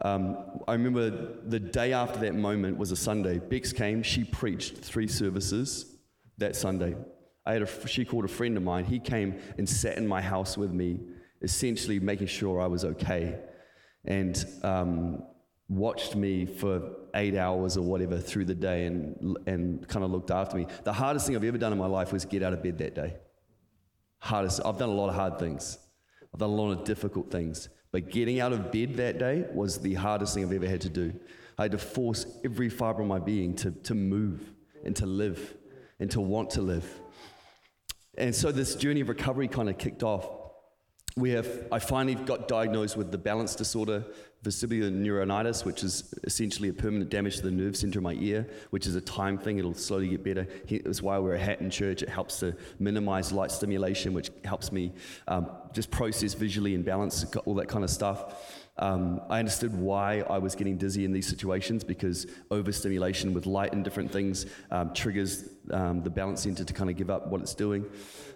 [0.00, 1.10] Um, I remember
[1.44, 3.38] the day after that moment was a Sunday.
[3.38, 5.86] Bex came, she preached three services
[6.38, 6.94] that Sunday.
[7.44, 8.84] I had a, she called a friend of mine.
[8.84, 11.00] He came and sat in my house with me,
[11.40, 13.38] essentially making sure I was okay,
[14.04, 15.24] and um,
[15.68, 20.30] watched me for eight hours or whatever through the day and, and kind of looked
[20.30, 20.66] after me.
[20.84, 22.94] The hardest thing I've ever done in my life was get out of bed that
[22.94, 23.16] day.
[24.22, 24.60] Hardest.
[24.64, 25.78] I've done a lot of hard things.
[26.32, 27.68] I've done a lot of difficult things.
[27.90, 30.88] But getting out of bed that day was the hardest thing I've ever had to
[30.88, 31.12] do.
[31.58, 34.40] I had to force every fiber of my being to, to move
[34.84, 35.56] and to live
[35.98, 36.88] and to want to live.
[38.16, 40.28] And so this journey of recovery kind of kicked off.
[41.16, 44.04] We have, I finally got diagnosed with the balance disorder,
[44.42, 48.48] vestibular neuronitis, which is essentially a permanent damage to the nerve center of my ear,
[48.70, 49.58] which is a time thing.
[49.58, 50.46] It'll slowly get better.
[50.68, 52.02] It's why I wear a hat in church.
[52.02, 54.92] It helps to minimize light stimulation, which helps me
[55.28, 58.60] um, just process visually and balance all that kind of stuff.
[58.78, 63.74] Um, I understood why I was getting dizzy in these situations because overstimulation with light
[63.74, 67.42] and different things um, triggers um, the balance center to kind of give up what
[67.42, 67.84] it's doing.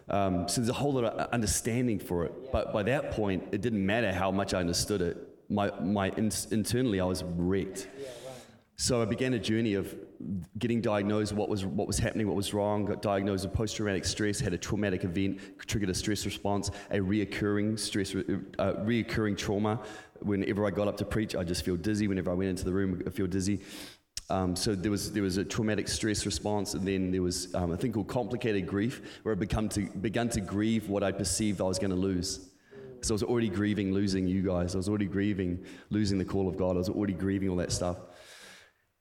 [0.09, 2.53] Um, so there's a whole lot of understanding for it.
[2.53, 5.17] But by that point, it didn't matter how much I understood it.
[5.49, 7.89] My, my in, internally, I was wrecked.
[8.79, 9.95] So I began a journey of
[10.59, 12.85] getting diagnosed what was what was happening, what was wrong.
[12.85, 17.79] Got diagnosed with post-traumatic stress, had a traumatic event, triggered a stress response, a reoccurring
[17.79, 19.81] stress, uh, reoccurring trauma.
[20.21, 22.07] Whenever I got up to preach, I just feel dizzy.
[22.07, 23.61] Whenever I went into the room, I feel dizzy.
[24.29, 27.71] Um, so there was there was a traumatic stress response, and then there was um,
[27.71, 31.61] a thing called complicated grief, where I become to, began to grieve what I perceived
[31.61, 32.49] I was going to lose.
[33.03, 34.75] So I was already grieving losing you guys.
[34.75, 36.75] I was already grieving losing the call of God.
[36.77, 37.99] I was already grieving all that stuff.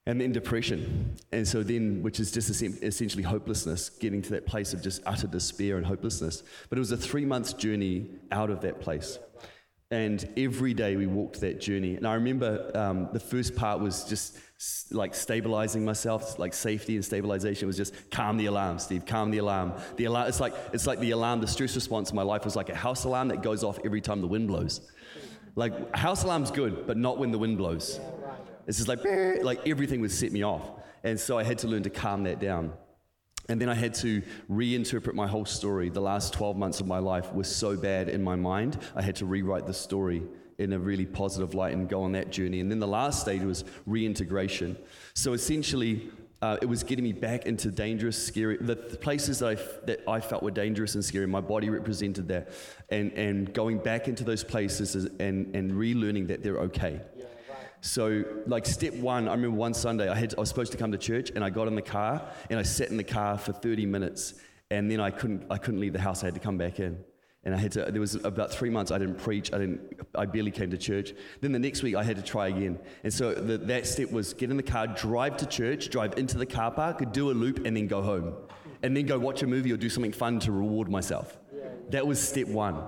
[0.07, 1.15] And then depression.
[1.31, 5.25] And so then, which is just essentially hopelessness, getting to that place of just utter
[5.25, 6.43] despair and hopelessness.
[6.69, 9.17] But it was a three month journey out of that place.
[9.89, 11.95] And every day we walked that journey.
[11.95, 14.37] And I remember um, the first part was just
[14.91, 19.39] like stabilizing myself, like safety and stabilization was just calm the alarm, Steve, calm the
[19.39, 19.73] alarm.
[19.97, 22.55] The alarm, it's like, it's like the alarm, the stress response in my life was
[22.55, 24.81] like a house alarm that goes off every time the wind blows.
[25.55, 27.99] Like, house alarm's good, but not when the wind blows.
[28.67, 28.99] It's just like,
[29.43, 30.63] like everything would set me off.
[31.03, 32.73] And so I had to learn to calm that down.
[33.47, 35.89] And then I had to reinterpret my whole story.
[35.89, 39.17] The last 12 months of my life was so bad in my mind, I had
[39.17, 40.23] to rewrite the story
[40.57, 42.59] in a really positive light and go on that journey.
[42.59, 44.77] And then the last stage was reintegration.
[45.13, 46.09] So essentially,
[46.41, 50.01] uh, it was getting me back into dangerous, scary, the, the places that I, that
[50.07, 51.25] I felt were dangerous and scary.
[51.25, 52.51] My body represented that.
[52.89, 57.01] And, and going back into those places and, and relearning that they're okay.
[57.81, 60.91] So, like step one, I remember one Sunday I, had, I was supposed to come
[60.91, 63.53] to church, and I got in the car, and I sat in the car for
[63.53, 64.33] 30 minutes,
[64.71, 66.23] and then I couldn't, I couldn't leave the house.
[66.23, 67.03] I had to come back in,
[67.45, 67.85] and I had to.
[67.91, 69.53] There was about three months I didn't preach.
[69.53, 69.81] I didn't.
[70.15, 71.13] I barely came to church.
[71.41, 74.33] Then the next week I had to try again, and so the, that step was
[74.33, 77.65] get in the car, drive to church, drive into the car park, do a loop,
[77.65, 78.33] and then go home,
[78.83, 81.39] and then go watch a movie or do something fun to reward myself.
[81.89, 82.81] That was step one.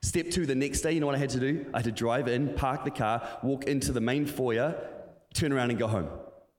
[0.00, 1.66] Step two, the next day, you know what I had to do?
[1.72, 4.76] I had to drive in, park the car, walk into the main foyer,
[5.32, 6.08] turn around and go home.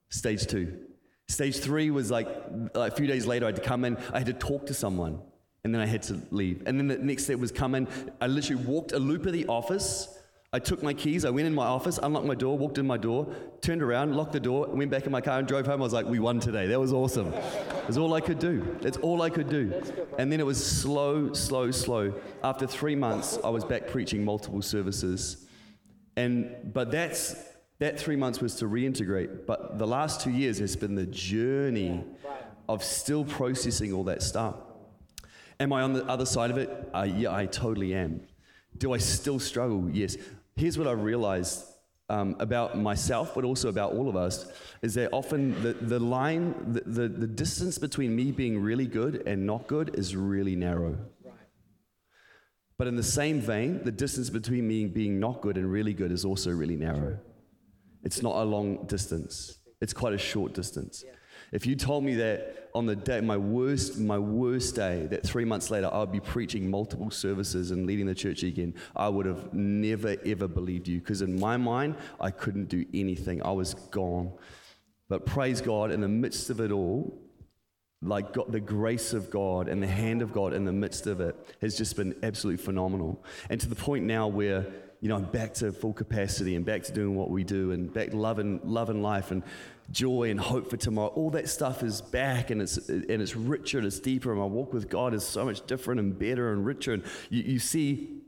[0.09, 0.79] Stage two.
[1.27, 2.27] Stage three was like,
[2.73, 4.73] like a few days later, I had to come in, I had to talk to
[4.73, 5.21] someone,
[5.65, 6.61] and then I had to leave.
[6.67, 7.87] And then the next step was come in,
[8.21, 10.19] I literally walked a loop of the office,
[10.53, 12.97] I took my keys, I went in my office, unlocked my door, walked in my
[12.97, 15.81] door, turned around, locked the door, went back in my car and drove home.
[15.81, 16.67] I was like, we won today.
[16.67, 17.31] That was awesome.
[17.31, 18.77] That's all I could do.
[18.79, 19.73] That's all I could do.
[20.19, 22.13] And then it was slow, slow, slow.
[22.43, 25.47] After three months, I was back preaching multiple services.
[26.15, 27.35] And but that's
[27.79, 29.47] that three months was to reintegrate.
[29.47, 32.03] But the last two years has been the journey
[32.69, 34.55] of still processing all that stuff.
[35.59, 36.89] Am I on the other side of it?
[36.93, 38.21] Uh, yeah, I totally am.
[38.77, 39.89] Do I still struggle?
[39.91, 40.17] Yes
[40.55, 41.65] here's what I realized
[42.09, 44.47] um, about myself, but also about all of us,
[44.81, 49.23] is that often the, the line, the, the, the, distance between me being really good
[49.25, 50.97] and not good is really narrow.
[52.77, 56.11] But in the same vein, the distance between me being not good and really good
[56.11, 57.17] is also really narrow.
[58.03, 61.03] It's not a long distance, it's quite a short distance.
[61.05, 61.13] Yeah.
[61.51, 65.45] If you told me that on the day, my worst, my worst day, that three
[65.45, 69.25] months later I would be preaching multiple services and leading the church again, I would
[69.25, 73.41] have never ever believed you because in my mind I couldn't do anything.
[73.43, 74.33] I was gone.
[75.07, 77.21] But praise God, in the midst of it all,
[78.01, 81.21] like God, the grace of God and the hand of God in the midst of
[81.21, 83.23] it has just been absolutely phenomenal.
[83.49, 84.65] And to the point now where
[85.01, 87.93] you know I'm back to full capacity and back to doing what we do and
[87.93, 89.43] back to loving loving life and
[89.91, 91.09] joy and hope for tomorrow.
[91.09, 94.31] All that stuff is back and it's, and it's richer and it's deeper.
[94.31, 96.93] And my walk with God is so much different and better and richer.
[96.93, 98.21] And you, you see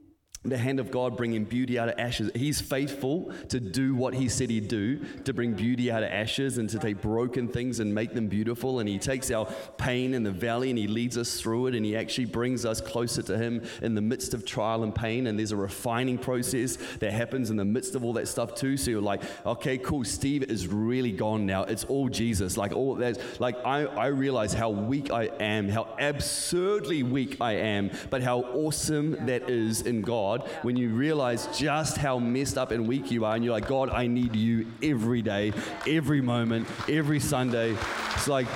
[0.50, 2.32] the hand of God bringing beauty out of ashes.
[2.36, 6.58] He's faithful to do what He said He'd do, to bring beauty out of ashes
[6.58, 8.80] and to take broken things and make them beautiful.
[8.80, 9.46] And He takes our
[9.78, 12.82] pain in the valley and He leads us through it and He actually brings us
[12.82, 15.28] closer to Him in the midst of trial and pain.
[15.28, 18.78] And there's a refining process that happens in the midst of all that stuff too.
[18.78, 21.64] So you're like, okay, cool, Steve is really gone now.
[21.64, 22.58] It's all Jesus.
[22.58, 23.20] Like all that.
[23.40, 28.42] Like I, I realize how weak I am, how absurdly weak I am, but how
[28.42, 33.12] awesome that is in God God when you realize just how messed up and weak
[33.12, 35.54] you are, and you're like, God, I need you every day,
[35.88, 37.76] every moment, every Sunday.
[38.16, 38.48] It's like,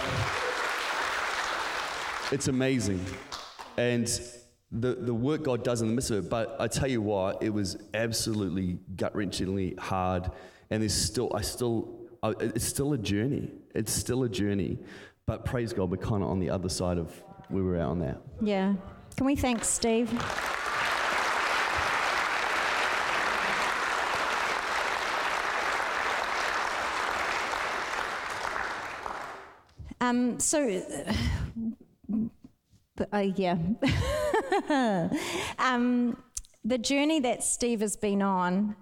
[2.31, 3.03] it's amazing.
[3.77, 4.07] And
[4.71, 6.29] the, the work God does in the midst of it.
[6.29, 10.31] But I tell you what, it was absolutely gut wrenchingly hard.
[10.69, 13.51] And there's still, I still, I, it's still a journey.
[13.75, 14.79] It's still a journey.
[15.25, 17.99] But praise God, we're kind of on the other side of where we're at on
[17.99, 18.21] that.
[18.41, 18.75] Yeah.
[19.17, 20.09] Can we thank Steve?
[30.01, 30.83] Um, so,
[33.13, 33.57] uh, yeah.
[35.59, 36.17] um,
[36.63, 38.75] the journey that Steve has been on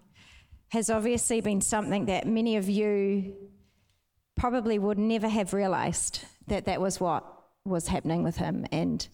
[0.69, 3.35] has obviously been something that many of you
[4.37, 7.25] probably would never have realized that that was what
[7.65, 8.65] was happening with him.
[8.71, 9.05] And,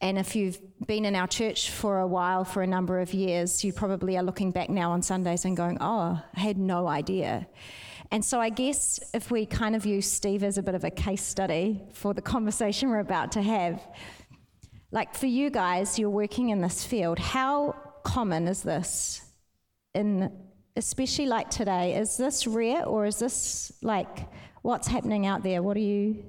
[0.00, 3.62] and if you've been in our church for a while, for a number of years,
[3.62, 7.46] you probably are looking back now on Sundays and going, oh, I had no idea.
[8.10, 10.90] And so I guess if we kind of use Steve as a bit of a
[10.90, 13.82] case study for the conversation we're about to have,
[14.90, 19.22] like for you guys, you're working in this field, how common is this
[19.94, 20.30] in
[20.76, 21.96] especially like today?
[21.96, 24.28] Is this rare or is this like
[24.62, 25.62] what's happening out there?
[25.62, 26.24] What are you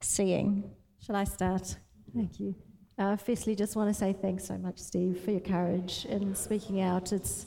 [0.00, 0.70] seeing?
[1.04, 1.76] Shall I start?
[2.14, 2.54] Thank you.
[2.98, 6.80] Uh, firstly, just want to say thanks so much, Steve, for your courage in speaking
[6.80, 7.12] out.
[7.12, 7.46] It's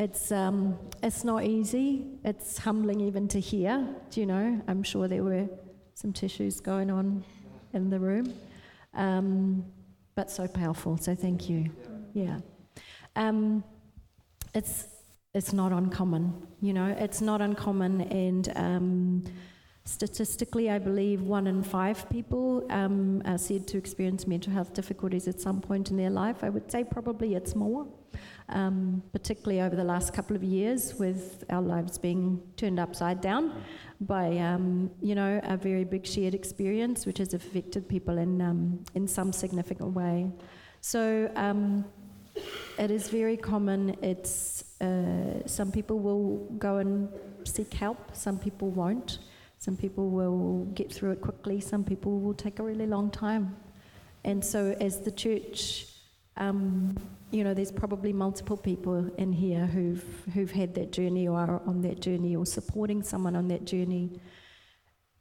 [0.00, 2.06] it's um, it's not easy.
[2.24, 3.86] It's humbling even to hear.
[4.10, 4.60] Do you know?
[4.66, 5.46] I'm sure there were
[5.92, 7.22] some tissues going on
[7.74, 8.32] in the room,
[8.94, 9.62] um,
[10.14, 10.96] but so powerful.
[10.96, 11.66] So thank you.
[12.14, 12.38] Yeah,
[13.14, 13.62] um,
[14.54, 14.86] it's
[15.34, 16.46] it's not uncommon.
[16.62, 19.24] You know, it's not uncommon, and um,
[19.84, 25.26] Statistically, I believe one in five people um, are said to experience mental health difficulties
[25.26, 26.44] at some point in their life.
[26.44, 27.86] I would say probably it's more,
[28.50, 33.62] um, particularly over the last couple of years, with our lives being turned upside down
[34.02, 38.84] by, um, you know, a very big shared experience, which has affected people in um,
[38.94, 40.30] in some significant way.
[40.82, 41.86] So um,
[42.78, 43.96] it is very common.
[44.02, 47.08] It's uh, some people will go and
[47.44, 49.18] seek help, some people won't.
[49.60, 53.54] Some people will get through it quickly, some people will take a really long time.
[54.24, 55.86] And so, as the church,
[56.38, 56.96] um,
[57.30, 61.62] you know, there's probably multiple people in here who've, who've had that journey or are
[61.66, 64.18] on that journey or supporting someone on that journey.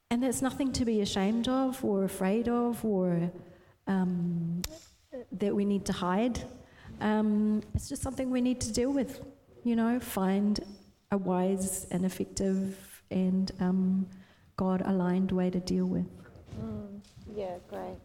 [0.10, 3.30] And there's nothing to be ashamed of or afraid of or
[3.88, 4.62] um,
[5.34, 6.42] that we need to hide.
[7.02, 9.20] Um, it's just something we need to deal with,
[9.66, 10.62] you know, find
[11.12, 14.08] a wise and effective and um,
[14.60, 16.06] God aligned way to deal with.
[16.62, 17.00] Mm,
[17.34, 17.96] yeah, great.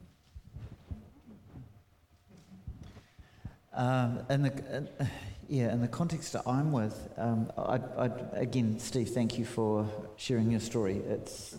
[3.72, 5.04] Um, in the, uh,
[5.48, 9.90] yeah, in the context that I'm with, um, I'd, I'd, again, Steve, thank you for
[10.14, 10.98] sharing your story.
[10.98, 11.56] It's,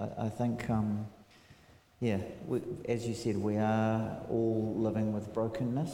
[0.00, 1.06] I, I think, um,
[2.00, 2.18] yeah,
[2.48, 5.92] we, as you said, we are all living with brokenness,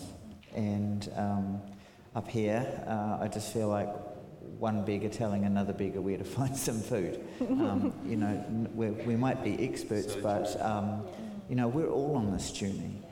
[0.56, 1.60] and um,
[2.16, 3.90] up here, uh, I just feel like
[4.60, 7.24] one beggar telling another beggar where to find some food.
[7.40, 8.44] Um, you know,
[8.74, 11.02] we might be experts, but um,
[11.48, 13.02] you know, we're all on this journey.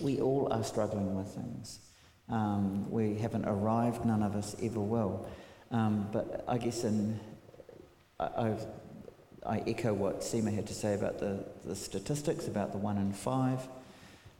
[0.00, 1.80] We all are struggling with things.
[2.30, 4.06] Um, we haven't arrived.
[4.06, 5.28] None of us ever will.
[5.70, 7.20] Um, but I guess in
[8.18, 8.56] I,
[9.46, 13.12] I, echo what Seema had to say about the, the statistics about the one in
[13.12, 13.66] five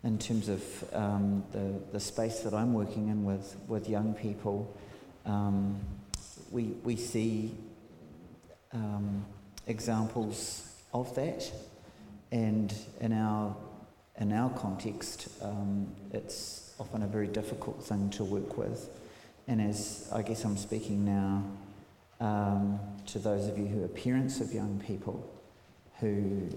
[0.05, 0.63] in terms of
[0.93, 4.77] um, the, the space that I'm working in with, with young people.
[5.25, 5.81] Um,
[6.51, 7.53] we, we see
[8.73, 9.25] um,
[9.67, 11.51] examples of that,
[12.33, 13.57] and in our,
[14.19, 18.89] in our context, um, it's often a very difficult thing to work with.
[19.47, 21.45] And as I guess I'm speaking now
[22.21, 25.29] um, to those of you who are parents of young people
[26.01, 26.49] who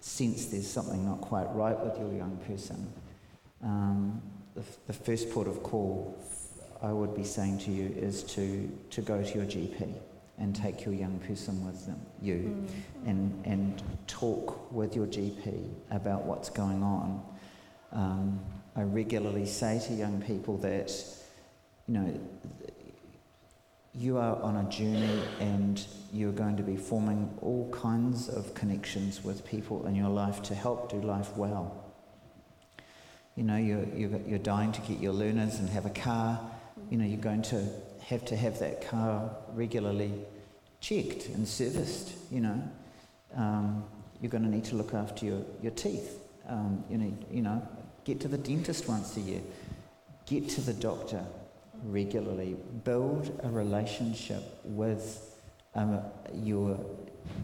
[0.00, 2.92] sense there's something not quite right with your young person,
[3.62, 4.22] um,
[4.54, 6.16] the, the first port of call
[6.82, 9.94] I would be saying to you is to, to go to your GP
[10.38, 12.68] and take your young person with them, you, mm.
[13.08, 17.22] and, and talk with your GP about what's going on.
[17.92, 18.40] Um,
[18.74, 20.92] I regularly say to young people that,
[21.88, 22.20] you know,
[23.94, 29.24] you are on a journey and you're going to be forming all kinds of connections
[29.24, 31.82] with people in your life to help do life well.
[33.36, 36.38] You know, you're, you're, you're dying to get your learners and have a car
[36.90, 37.68] you know, you're going to
[38.04, 40.12] have to have that car regularly
[40.80, 42.62] checked and serviced, you know.
[43.34, 43.84] Um,
[44.20, 46.18] you're going to need to look after your, your teeth.
[46.48, 47.66] Um, you, need, you know,
[48.04, 49.40] get to the dentist once a year.
[50.26, 51.24] Get to the doctor
[51.84, 52.56] regularly.
[52.84, 55.38] Build a relationship with
[55.74, 56.00] um,
[56.32, 56.78] your,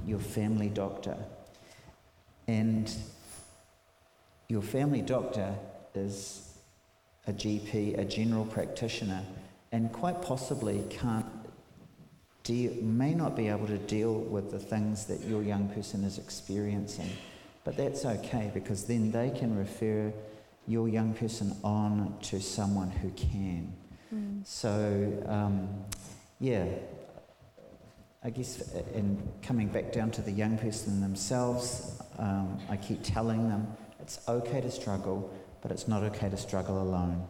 [0.06, 1.16] your family doctor.
[2.48, 2.92] And
[4.48, 5.54] your family doctor
[5.94, 6.51] is
[7.26, 9.24] a GP, a general practitioner,
[9.70, 11.26] and quite possibly can't
[12.42, 16.18] deal, may not be able to deal with the things that your young person is
[16.18, 17.10] experiencing.
[17.64, 20.12] But that's okay because then they can refer
[20.66, 23.72] your young person on to someone who can.
[24.12, 24.46] Mm.
[24.46, 25.68] So, um,
[26.40, 26.66] yeah,
[28.24, 33.48] I guess, in coming back down to the young person themselves, um, I keep telling
[33.48, 33.66] them
[34.00, 35.32] it's okay to struggle,
[35.62, 37.26] but it's not okay to struggle alone.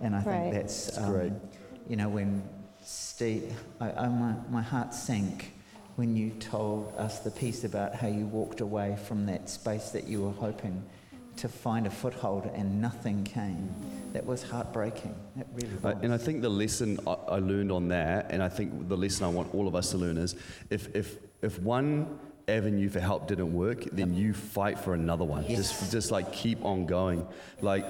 [0.00, 0.24] And I right.
[0.24, 1.32] think that's, um, great.
[1.88, 2.42] You know, when
[2.82, 5.52] Steve, I, I, my, my heart sank
[5.96, 10.06] when you told us the piece about how you walked away from that space that
[10.06, 10.82] you were hoping
[11.36, 13.74] to find a foothold and nothing came.
[14.12, 15.14] That was heartbreaking.
[15.38, 15.84] It really was.
[15.84, 18.96] Uh, and I think the lesson I, I learned on that, and I think the
[18.96, 20.36] lesson I want all of us to learn is
[20.68, 22.18] if, if, if one
[22.50, 25.44] avenue for help didn't work, then you fight for another one.
[25.48, 25.58] Yes.
[25.58, 27.26] Just, just like keep on going.
[27.60, 27.86] Like,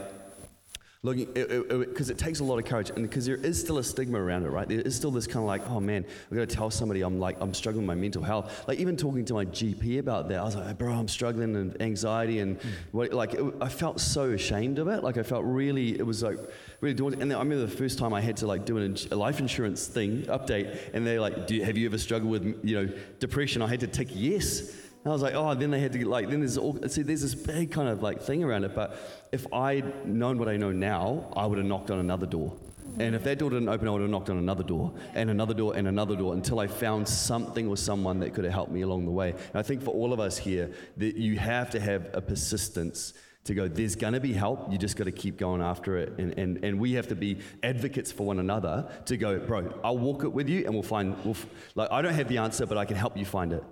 [1.03, 3.78] looking because it, it, it, takes a lot of courage and because there is still
[3.78, 4.68] a stigma around it right?
[4.68, 7.18] There is still this kind of like oh man i've got to tell somebody i'm
[7.18, 8.68] like i'm struggling with my mental health.
[8.68, 11.57] Like even talking to my gp about that i was like hey, bro i'm struggling
[11.57, 12.70] and anxiety and mm.
[12.92, 15.03] what, like i felt so ashamed of it.
[15.03, 16.38] Like i felt really it was like
[16.82, 17.22] really daunting.
[17.22, 19.40] And then i remember the first time i had to like do an, a life
[19.40, 22.92] insurance thing update and they're like do you, have you ever struggled with you know
[23.20, 23.62] depression?
[23.62, 26.09] I had to tick yes and I was like, oh, then they had to get
[26.09, 28.74] like, then there's all, see, there's this big kind of like thing around it.
[28.74, 28.98] But
[29.32, 32.55] if I'd known what I know now, I would have knocked on another door.
[32.98, 35.55] And if that door didn't open, I would have knocked on another door and another
[35.55, 38.82] door and another door until I found something or someone that could have helped me
[38.82, 39.30] along the way.
[39.30, 43.14] And I think for all of us here, that you have to have a persistence
[43.44, 44.70] to go, there's going to be help.
[44.70, 46.18] You just got to keep going after it.
[46.18, 49.96] And, and, and we have to be advocates for one another to go, bro, I'll
[49.96, 52.66] walk it with you and we'll find, we'll f- like, I don't have the answer,
[52.66, 53.64] but I can help you find it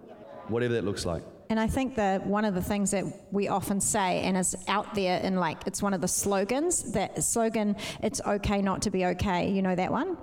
[0.50, 1.22] whatever that looks like.
[1.50, 4.94] And I think that one of the things that we often say, and is out
[4.94, 9.06] there in like, it's one of the slogans, that slogan, it's okay not to be
[9.06, 9.50] okay.
[9.50, 10.18] You know that one?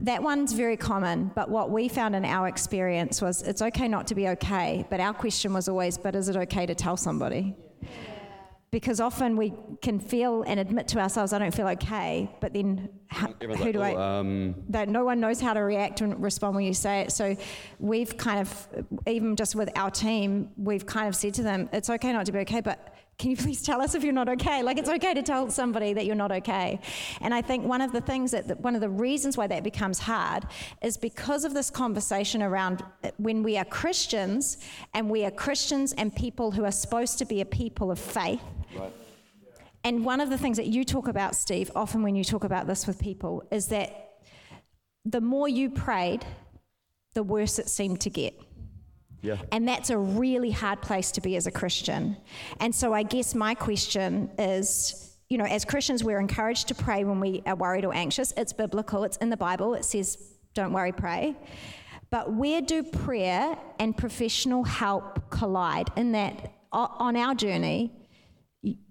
[0.00, 4.06] That one's very common, but what we found in our experience was it's okay not
[4.08, 7.56] to be okay, but our question was always, but is it okay to tell somebody?
[8.70, 12.90] Because often we can feel and admit to ourselves, I don't feel okay, but then
[13.06, 14.18] how, who like, do oh, I?
[14.18, 14.54] Um...
[14.68, 17.12] That no one knows how to react and respond when you say it.
[17.12, 17.36] So
[17.78, 18.68] we've kind of,
[19.06, 22.32] even just with our team, we've kind of said to them, it's okay not to
[22.32, 24.62] be okay, but can you please tell us if you're not okay?
[24.62, 26.78] Like, it's okay to tell somebody that you're not okay.
[27.20, 29.98] And I think one of the things that, one of the reasons why that becomes
[29.98, 30.44] hard
[30.82, 34.58] is because of this conversation around uh, when we are Christians
[34.94, 38.40] and we are Christians and people who are supposed to be a people of faith.
[38.76, 38.92] Right.
[39.84, 42.66] And one of the things that you talk about, Steve, often when you talk about
[42.66, 44.10] this with people, is that
[45.04, 46.24] the more you prayed,
[47.14, 48.38] the worse it seemed to get.
[49.22, 49.36] Yeah.
[49.50, 52.16] And that's a really hard place to be as a Christian.
[52.60, 57.04] And so I guess my question is, you know, as Christians, we're encouraged to pray
[57.04, 58.32] when we are worried or anxious.
[58.36, 59.74] It's biblical, it's in the Bible.
[59.74, 61.36] It says, don't worry, pray.
[62.10, 65.90] But where do prayer and professional help collide?
[65.96, 67.92] In that, on our journey,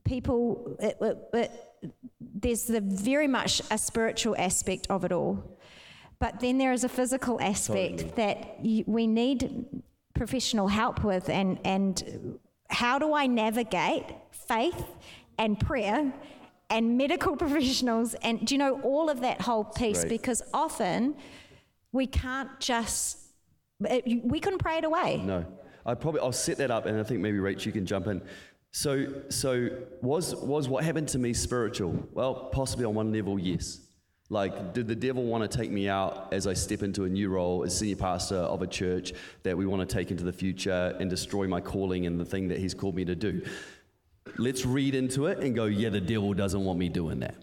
[0.04, 5.58] people, it, it, it, there's the very much a spiritual aspect of it all.
[6.20, 8.14] But then there is a physical aspect totally.
[8.16, 9.66] that you, we need
[10.16, 12.40] professional help with and, and
[12.70, 14.84] how do I navigate faith
[15.38, 16.12] and prayer
[16.70, 20.04] and medical professionals and do you know all of that whole piece?
[20.06, 21.16] because often
[21.92, 23.20] we can't just
[23.80, 25.22] we couldn't pray it away.
[25.24, 25.46] No.
[25.86, 28.22] I probably i'll set that up and i think maybe rachel you can jump in
[28.72, 29.70] so so
[30.02, 33.88] was was what happened to me spiritual well possibly on one level yes
[34.30, 37.30] like, did the devil want to take me out as I step into a new
[37.30, 39.14] role as senior pastor of a church
[39.44, 42.50] that we want to take into the future and destroy my calling and the thing
[42.50, 43.42] that he's called me to do?
[44.38, 47.36] Let's read into it and go, yeah, the devil doesn't want me doing that.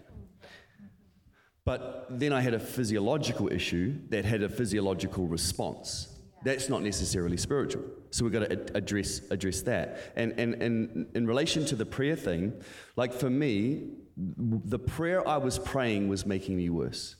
[1.63, 6.14] But then I had a physiological issue that had a physiological response.
[6.45, 7.83] That's not necessarily spiritual.
[8.11, 10.13] So we've got to address, address that.
[10.15, 12.53] And, and, and in relation to the prayer thing,
[12.95, 17.15] like for me, the prayer I was praying was making me worse.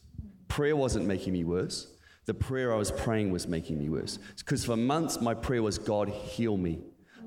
[0.47, 1.87] Prayer wasn't making me worse.
[2.27, 4.19] The prayer I was praying was making me worse.
[4.37, 6.81] Because for months, my prayer was God, heal me.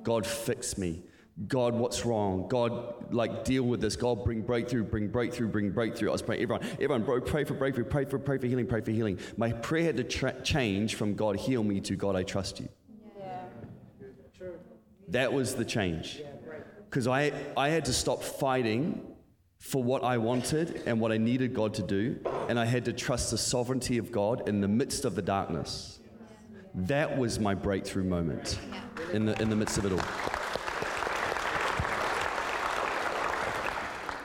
[0.05, 1.03] God, fix me.
[1.47, 2.49] God, what's wrong?
[2.49, 3.95] God, like, deal with this.
[3.95, 6.09] God, bring breakthrough, bring breakthrough, bring breakthrough.
[6.09, 8.81] I was praying, everyone, everyone, bro, pray for breakthrough, pray for, pray for healing, pray
[8.81, 9.21] for healing.
[9.37, 12.69] My prayer had to tra- change from God, heal me to God, I trust you.
[13.19, 13.45] Yeah.
[15.09, 16.21] That was the change.
[16.91, 19.07] Because I, I had to stop fighting
[19.59, 22.19] for what I wanted and what I needed God to do,
[22.49, 26.01] and I had to trust the sovereignty of God in the midst of the darkness.
[26.75, 28.59] That was my breakthrough moment
[29.13, 30.28] in the, in the midst of it all.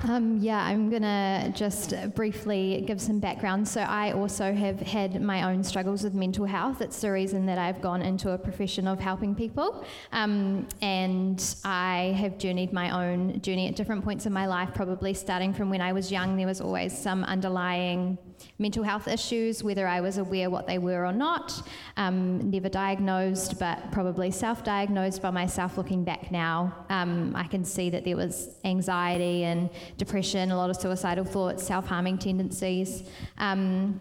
[0.06, 3.66] Um, yeah, I'm going to just briefly give some background.
[3.66, 6.82] So, I also have had my own struggles with mental health.
[6.82, 9.86] It's the reason that I've gone into a profession of helping people.
[10.12, 15.14] Um, and I have journeyed my own journey at different points in my life, probably
[15.14, 16.36] starting from when I was young.
[16.36, 18.18] There was always some underlying
[18.60, 21.62] mental health issues, whether I was aware what they were or not.
[21.98, 26.86] Um, never diagnosed, but probably self diagnosed by myself looking back now.
[26.90, 31.64] Um, I can see that there was anxiety and depression, a lot of suicidal thoughts,
[31.64, 33.04] self harming tendencies.
[33.38, 34.00] Um,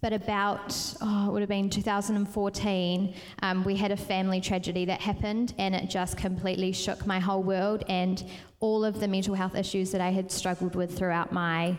[0.00, 5.00] but about, oh, it would have been 2014, um, we had a family tragedy that
[5.00, 7.84] happened, and it just completely shook my whole world.
[7.88, 8.22] And
[8.60, 11.78] all of the mental health issues that I had struggled with throughout my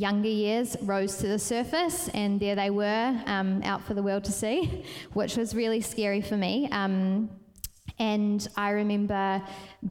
[0.00, 4.24] younger years rose to the surface, and there they were um, out for the world
[4.24, 4.82] to see,
[5.12, 6.68] which was really scary for me.
[6.72, 7.28] Um,
[7.98, 9.42] and I remember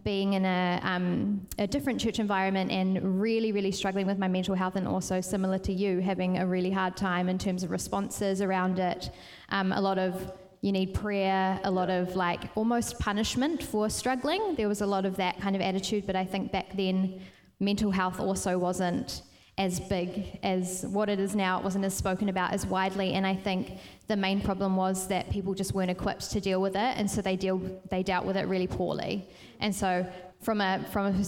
[0.04, 4.56] being in a, um, a, different church environment and really, really struggling with my mental
[4.56, 8.42] health, and also similar to you, having a really hard time in terms of responses
[8.42, 9.12] around it.
[9.50, 10.32] Um, a lot of
[10.62, 14.56] you need prayer, a lot of like almost punishment for struggling.
[14.56, 17.22] There was a lot of that kind of attitude, but I think back then
[17.60, 19.22] mental health also wasn't
[19.60, 21.60] as big as what it is now.
[21.60, 23.74] It wasn't as spoken about as widely, and I think
[24.08, 27.22] the main problem was that people just weren't equipped to deal with it, and so
[27.22, 27.58] they deal
[27.92, 29.28] they dealt with it really poorly.
[29.60, 30.08] And so
[30.42, 31.24] from a from a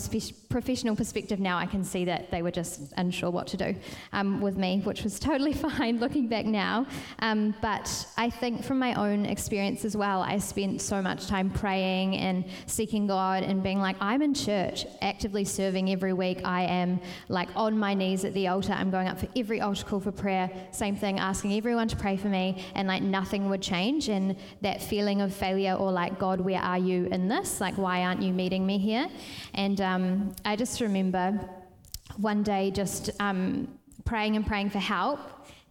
[0.51, 3.75] professional perspective now, I can see that they were just unsure what to do
[4.13, 6.85] um, with me, which was totally fine looking back now.
[7.19, 11.49] Um, but I think from my own experience as well, I spent so much time
[11.49, 16.41] praying and seeking God and being like, I'm in church, actively serving every week.
[16.45, 16.99] I am
[17.29, 18.73] like on my knees at the altar.
[18.73, 20.49] I'm going up for every altar call for prayer.
[20.71, 24.09] Same thing, asking everyone to pray for me, and like nothing would change.
[24.09, 27.61] And that feeling of failure or like, God, where are you in this?
[27.61, 29.00] Like, why aren't you meeting me here?
[29.53, 31.39] And um, I just remember
[32.17, 33.67] one day just um,
[34.05, 35.19] praying and praying for help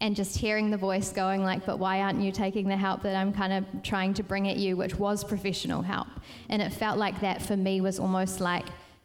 [0.01, 3.15] and just hearing the voice going like but why aren't you taking the help that
[3.15, 4.77] i'm kind of trying to bring at you?
[4.77, 6.09] which was professional help.
[6.49, 8.65] And it felt like that for me was almost like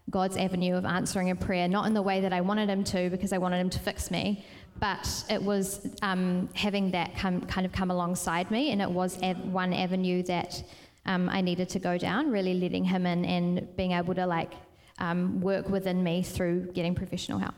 [0.10, 3.10] god's avenue of answering a prayer not in the way that i wanted him to
[3.10, 4.46] because i wanted him to fix me
[4.80, 9.22] but it was um, having that come, kind of come alongside me and it was
[9.24, 10.62] av- one avenue that
[11.06, 14.54] um, I needed to go down, really letting him in and being able to like
[15.00, 17.56] um, work within me through getting professional help.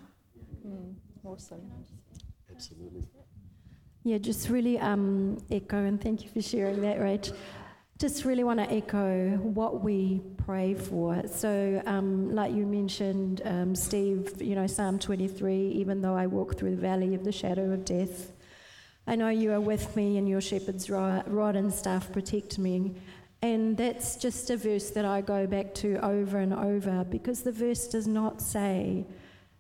[0.65, 1.61] Mm, awesome.
[2.51, 3.07] Absolutely.
[4.03, 7.33] Yeah, just really um, echo and thank you for sharing that, Rach.
[7.99, 11.23] Just really want to echo what we pray for.
[11.27, 16.57] So, um, like you mentioned, um, Steve, you know, Psalm 23, even though I walk
[16.57, 18.31] through the valley of the shadow of death,
[19.07, 22.95] I know you are with me and your shepherd's rod and staff protect me.
[23.41, 27.51] And that's just a verse that I go back to over and over because the
[27.51, 29.05] verse does not say,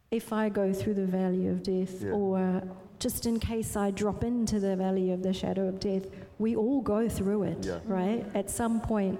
[0.09, 2.11] if I go through the valley of death, yeah.
[2.11, 2.63] or
[2.99, 6.07] just in case I drop into the valley of the shadow of death.
[6.39, 7.79] We all go through it, yeah.
[7.85, 8.25] right?
[8.33, 9.19] At some point.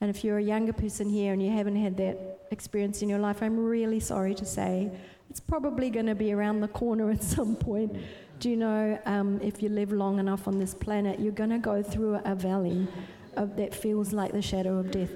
[0.00, 3.18] And if you're a younger person here and you haven't had that experience in your
[3.18, 4.90] life, I'm really sorry to say
[5.28, 7.96] it's probably going to be around the corner at some point.
[8.38, 11.58] Do you know, um, if you live long enough on this planet, you're going to
[11.58, 12.88] go through a valley
[13.36, 15.10] of, that feels like the shadow of death.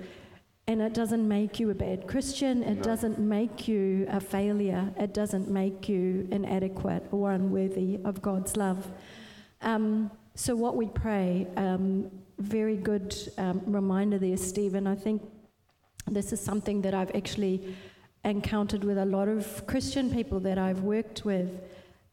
[0.66, 2.62] And it doesn't make you a bad Christian.
[2.62, 2.82] It no.
[2.82, 4.90] doesn't make you a failure.
[4.98, 8.90] It doesn't make you inadequate or unworthy of God's love.
[9.60, 14.86] Um, so, what we pray, um, very good um, reminder there, Stephen.
[14.86, 15.22] I think
[16.06, 17.76] this is something that I've actually
[18.24, 21.60] encountered with a lot of Christian people that I've worked with,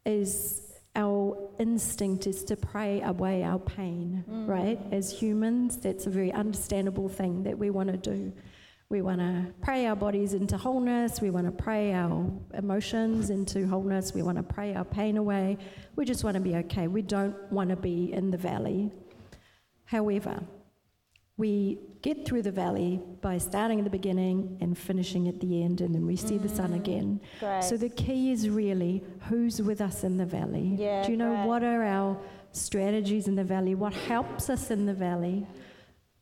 [0.06, 0.61] is
[0.96, 4.48] our instinct is to pray away our pain, mm.
[4.48, 4.80] right?
[4.92, 8.34] As humans, that's a very understandable thing that we want to do.
[8.90, 11.22] We want to pray our bodies into wholeness.
[11.22, 14.14] We want to pray our emotions into wholeness.
[14.14, 15.58] We want to pray our pain away.
[15.96, 16.90] We just want to be okay.
[16.90, 18.92] We don't want to be in the valley.
[19.86, 20.44] However,
[21.42, 25.82] we get through the valley by starting at the beginning and finishing at the end,
[25.82, 26.44] and then we see mm.
[26.44, 26.76] the sun mm.
[26.76, 27.20] again.
[27.40, 27.64] Great.
[27.64, 30.76] So the key is really who's with us in the valley.
[30.78, 31.48] Yeah, Do you know great.
[31.48, 32.16] what are our
[32.52, 33.74] strategies in the valley?
[33.74, 35.48] What helps us in the valley?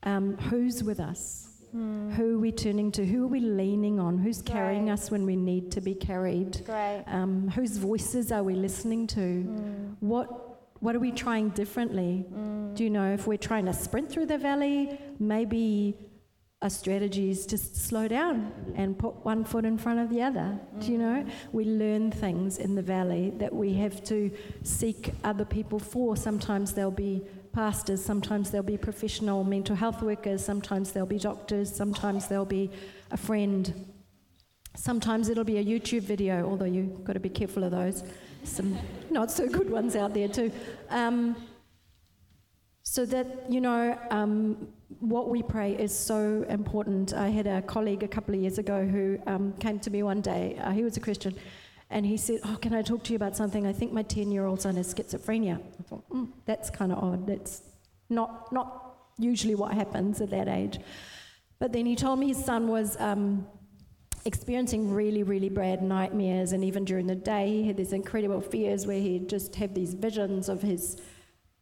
[0.03, 1.49] Um, who's with us?
[1.75, 2.13] Mm.
[2.13, 3.05] Who are we turning to?
[3.05, 4.17] Who are we leaning on?
[4.17, 4.53] Who's Great.
[4.53, 6.61] carrying us when we need to be carried?
[7.07, 9.19] Um, whose voices are we listening to?
[9.19, 9.95] Mm.
[9.99, 10.48] What
[10.79, 12.25] what are we trying differently?
[12.33, 12.75] Mm.
[12.75, 15.97] Do you know if we're trying to sprint through the valley, maybe
[16.61, 20.59] a strategy is to slow down and put one foot in front of the other.
[20.75, 20.85] Mm.
[20.85, 21.25] Do you know?
[21.53, 24.29] We learn things in the valley that we have to
[24.63, 26.17] seek other people for.
[26.17, 27.21] Sometimes they'll be
[27.53, 32.69] pastors, sometimes they'll be professional mental health workers, sometimes they'll be doctors, sometimes they'll be
[33.11, 33.85] a friend.
[34.75, 38.03] Sometimes it'll be a YouTube video, although you've got to be careful of those.
[38.43, 38.77] Some
[39.09, 40.51] not so good ones out there, too.
[40.89, 41.35] Um,
[42.83, 44.67] so that, you know, um,
[44.99, 47.13] what we pray is so important.
[47.13, 50.21] I had a colleague a couple of years ago who um, came to me one
[50.21, 50.57] day.
[50.61, 51.35] Uh, he was a Christian.
[51.91, 53.65] And he said, Oh, can I talk to you about something?
[53.65, 55.59] I think my 10 year old son has schizophrenia.
[55.79, 57.27] I thought, mm, That's kind of odd.
[57.27, 57.61] That's
[58.09, 60.79] not, not usually what happens at that age.
[61.59, 63.47] But then he told me his son was um,
[64.25, 66.51] experiencing really, really bad nightmares.
[66.51, 69.93] And even during the day, he had these incredible fears where he'd just have these
[69.93, 71.01] visions of his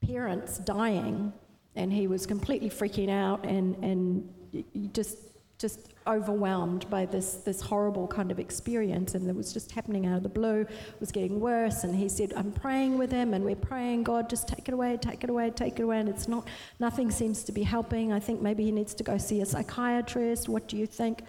[0.02, 1.34] parents dying,
[1.76, 5.18] and he was completely freaking out and, and just,
[5.60, 9.16] just overwhelmed by this, this horrible kind of experience.
[9.16, 11.84] And it was just happening out of the blue, it was getting worse.
[11.84, 14.98] And he said, I'm praying with him, and we're praying, God, just take it away,
[14.98, 16.00] take it away, take it away.
[16.00, 16.48] And it's not,
[16.80, 18.14] nothing seems to be helping.
[18.14, 20.48] I think maybe he needs to go see a psychiatrist.
[20.48, 21.24] What do you think?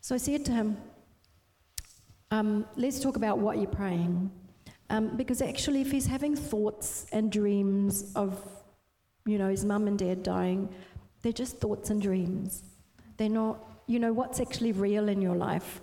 [0.00, 0.76] So I said to him,
[2.30, 4.30] um, let's talk about what you're praying.
[4.90, 8.40] Um, because actually, if he's having thoughts and dreams of,
[9.26, 10.68] you know, his mum and dad dying,
[11.22, 12.62] they're just thoughts and dreams.
[13.16, 15.80] They're not, you know, what's actually real in your life.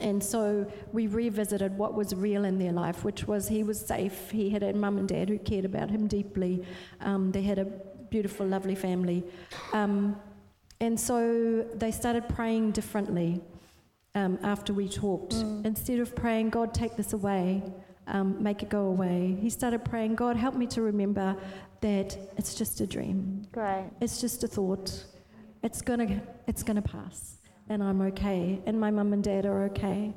[0.00, 4.30] And so we revisited what was real in their life, which was he was safe.
[4.30, 6.62] He had a mum and dad who cared about him deeply.
[7.00, 7.64] Um, they had a
[8.10, 9.24] beautiful, lovely family.
[9.72, 10.20] Um,
[10.84, 13.40] and so they started praying differently
[14.14, 15.34] um, after we talked.
[15.34, 15.64] Mm.
[15.64, 17.62] Instead of praying, God, take this away,
[18.06, 19.34] um, make it go away.
[19.40, 21.36] He started praying, God, help me to remember
[21.80, 23.46] that it's just a dream.
[23.50, 23.86] Great.
[24.02, 25.06] It's just a thought.
[25.62, 27.38] It's gonna, it's gonna pass,
[27.70, 30.12] and I'm okay, and my mum and dad are okay,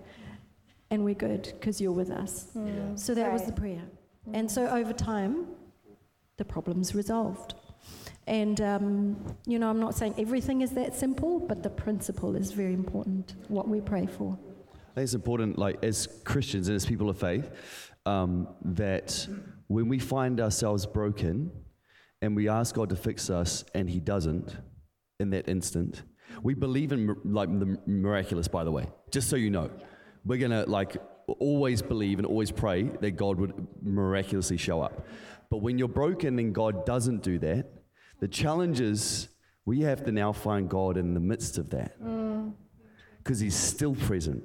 [0.92, 2.48] and we're good because you're with us.
[2.58, 3.00] Mm.
[3.00, 3.34] So that Great.
[3.34, 3.84] was the prayer.
[4.28, 4.40] Mm.
[4.40, 5.48] And so over time,
[6.36, 7.56] the problem's resolved.
[8.28, 12.52] And, um, you know, I'm not saying everything is that simple, but the principle is
[12.52, 14.38] very important, what we pray for.
[14.74, 17.50] I think it's important, like as Christians and as people of faith,
[18.06, 19.28] um, that
[19.68, 21.52] when we find ourselves broken
[22.22, 24.58] and we ask God to fix us and He doesn't
[25.20, 26.04] in that instant,
[26.44, 28.48] we believe in like the miraculous.
[28.50, 29.72] By the way, just so you know,
[30.26, 30.98] we're gonna like
[31.40, 35.06] always believe and always pray that God would miraculously show up.
[35.50, 37.77] But when you're broken and God doesn't do that,
[38.20, 39.30] the challenge is
[39.66, 41.98] we have to now find God in the midst of that
[43.24, 43.44] because mm.
[43.44, 44.44] He's still present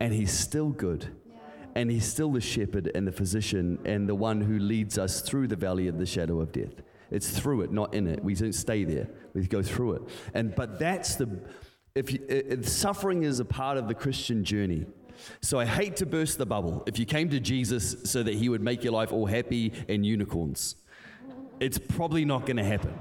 [0.00, 1.08] and He's still good.
[1.76, 5.48] And He's still the shepherd and the physician and the one who leads us through
[5.48, 6.82] the valley of the shadow of death.
[7.10, 8.22] It's through it, not in it.
[8.22, 9.08] We don't stay there.
[9.34, 10.02] We go through it.
[10.34, 11.28] And but that's the
[11.94, 14.86] if, you, if suffering is a part of the Christian journey.
[15.40, 16.82] So I hate to burst the bubble.
[16.86, 20.04] If you came to Jesus so that he would make your life all happy and
[20.04, 20.76] unicorns,
[21.60, 22.94] it's probably not going to happen.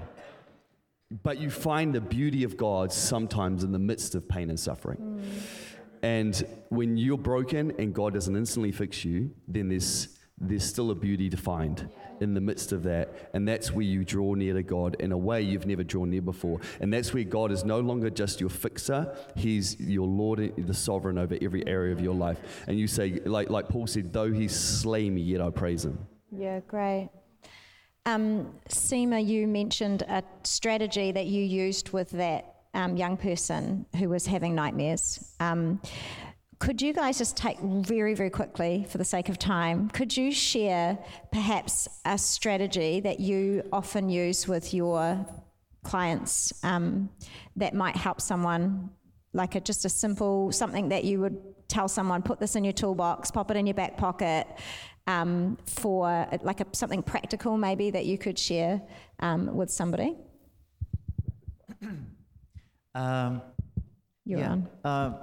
[1.22, 4.98] But you find the beauty of God sometimes in the midst of pain and suffering.
[4.98, 5.24] Mm.
[6.04, 10.96] And when you're broken and God doesn't instantly fix you, then there's, there's still a
[10.96, 11.90] beauty to find
[12.20, 13.30] in the midst of that.
[13.34, 16.22] And that's where you draw near to God in a way you've never drawn near
[16.22, 16.60] before.
[16.82, 21.18] And that's where God is no longer just your fixer, He's your Lord, the sovereign
[21.18, 22.40] over every area of your life.
[22.68, 26.00] And you say, like, like Paul said, though He slay me, yet I praise Him.
[26.32, 27.10] Yeah, great.
[28.06, 34.10] Um, Seema, you mentioned a strategy that you used with that um, young person who
[34.10, 35.34] was having nightmares.
[35.40, 35.80] Um,
[36.60, 40.32] could you guys just take very, very quickly, for the sake of time, could you
[40.32, 40.98] share
[41.32, 45.26] perhaps a strategy that you often use with your
[45.84, 47.10] clients um,
[47.56, 48.90] that might help someone,
[49.34, 51.38] like a, just a simple something that you would
[51.68, 54.48] tell someone, put this in your toolbox, pop it in your back pocket,
[55.08, 58.82] um, for like a, something practical maybe that you could share
[59.20, 60.16] um, with somebody?
[62.96, 63.42] Um,
[64.24, 64.70] You're yeah, on.
[64.86, 65.14] Uh,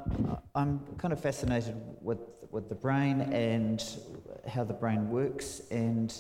[0.56, 2.18] I'm kind of fascinated with
[2.50, 3.80] with the brain and
[4.48, 5.62] how the brain works.
[5.70, 6.12] And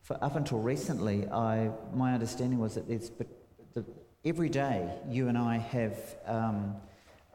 [0.00, 3.26] for up until recently, I my understanding was that there's but
[3.74, 3.84] the,
[4.24, 5.98] every day you and I have.
[6.26, 6.76] Um,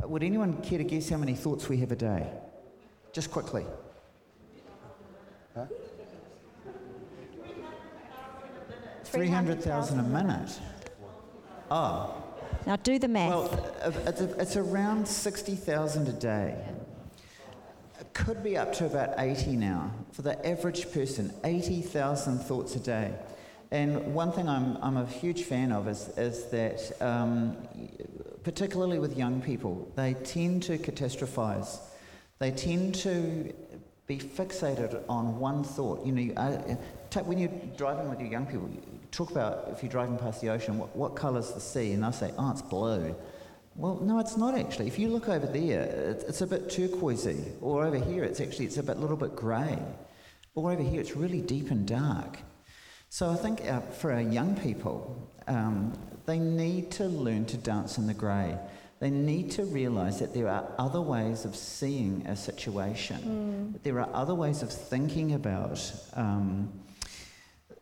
[0.02, 2.26] would anyone care to guess how many thoughts we have a day?
[3.12, 3.66] Just quickly.
[5.56, 5.66] Huh?
[9.04, 10.60] 300,000 a minute.
[11.72, 12.24] Oh,
[12.66, 13.30] now do the math.
[13.30, 16.56] Well, it's, it's around 60,000 a day.
[18.00, 19.92] It could be up to about 80 now.
[20.12, 23.14] For the average person, 80,000 thoughts a day.
[23.72, 27.58] And one thing I'm, I'm a huge fan of is, is that, um,
[28.44, 31.80] particularly with young people, they tend to catastrophize.
[32.40, 33.54] They tend to
[34.10, 36.04] be fixated on one thought.
[36.04, 36.58] You know, you, uh,
[37.22, 38.68] when you're driving with your young people,
[39.12, 41.94] talk about if you're driving past the ocean, what, what colour's the sea?
[41.94, 43.16] And they'll say, oh, it's blue.
[43.76, 44.88] Well, no, it's not actually.
[44.88, 45.84] If you look over there,
[46.28, 49.78] it's a bit turquoisey, or over here, it's actually it's a bit, little bit grey,
[50.56, 52.40] or over here, it's really deep and dark.
[53.10, 55.94] So I think uh, for our young people, um,
[56.26, 58.58] they need to learn to dance in the grey.
[59.00, 63.74] They need to realise that there are other ways of seeing a situation.
[63.78, 63.84] Mm.
[63.84, 65.80] There are other ways of thinking about
[66.16, 66.70] um,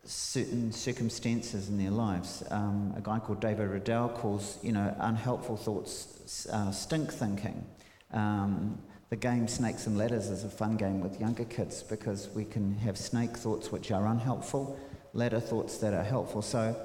[0.03, 2.43] certain circumstances in their lives.
[2.51, 7.65] Um, a guy called David Riddell calls, you know, unhelpful thoughts uh, stink thinking.
[8.11, 8.77] Um,
[9.09, 12.75] the game Snakes and Ladders is a fun game with younger kids because we can
[12.77, 14.77] have snake thoughts which are unhelpful,
[15.13, 16.41] ladder thoughts that are helpful.
[16.41, 16.75] So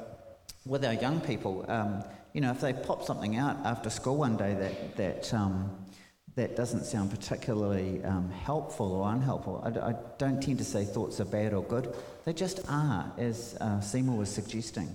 [0.64, 4.36] with our young people, um, you know, if they pop something out after school one
[4.36, 5.70] day that, that, um,
[6.34, 11.20] that doesn't sound particularly um, helpful or unhelpful, I, I, don't tend to say thoughts
[11.20, 11.94] are bad or good.
[12.24, 14.94] They just are, as uh, Seema was suggesting.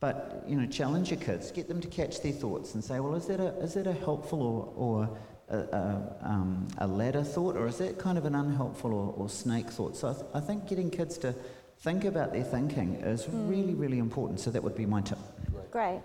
[0.00, 3.14] But, you know, challenge your kids, get them to catch their thoughts and say, well,
[3.14, 5.18] is that a, is that a helpful or, or
[5.48, 9.30] a, a, um, a ladder thought, or is that kind of an unhelpful or, or
[9.30, 9.96] snake thought?
[9.96, 11.34] So I, th- I think getting kids to
[11.78, 13.48] think about their thinking is mm.
[13.48, 14.40] really, really important.
[14.40, 15.18] So that would be my tip.
[15.70, 16.02] Great.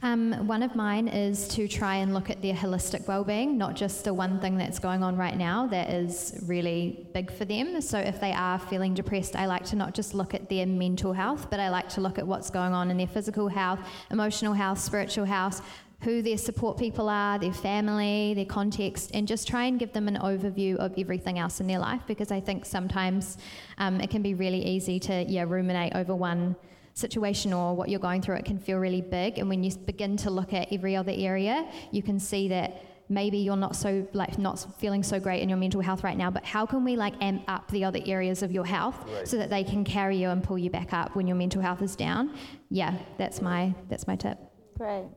[0.00, 4.04] Um, one of mine is to try and look at their holistic well-being, not just
[4.04, 7.80] the one thing that's going on right now that is really big for them.
[7.80, 11.12] So if they are feeling depressed, I like to not just look at their mental
[11.12, 13.80] health, but I like to look at what's going on in their physical health,
[14.12, 15.62] emotional health, spiritual health,
[16.02, 20.06] who their support people are, their family, their context, and just try and give them
[20.06, 23.36] an overview of everything else in their life because I think sometimes
[23.78, 26.54] um, it can be really easy to yeah ruminate over one
[26.98, 28.36] situation or what you're going through.
[28.36, 31.68] It can feel really big, and when you begin to look at every other area,
[31.90, 35.56] you can see that maybe you're not so like not feeling so great in your
[35.56, 38.52] mental health right now but how can we like amp up the other areas of
[38.52, 39.26] your health right.
[39.26, 41.80] so that they can carry you and pull you back up when your mental health
[41.80, 42.30] is down
[42.68, 44.36] yeah that's my that's my tip
[44.76, 45.08] great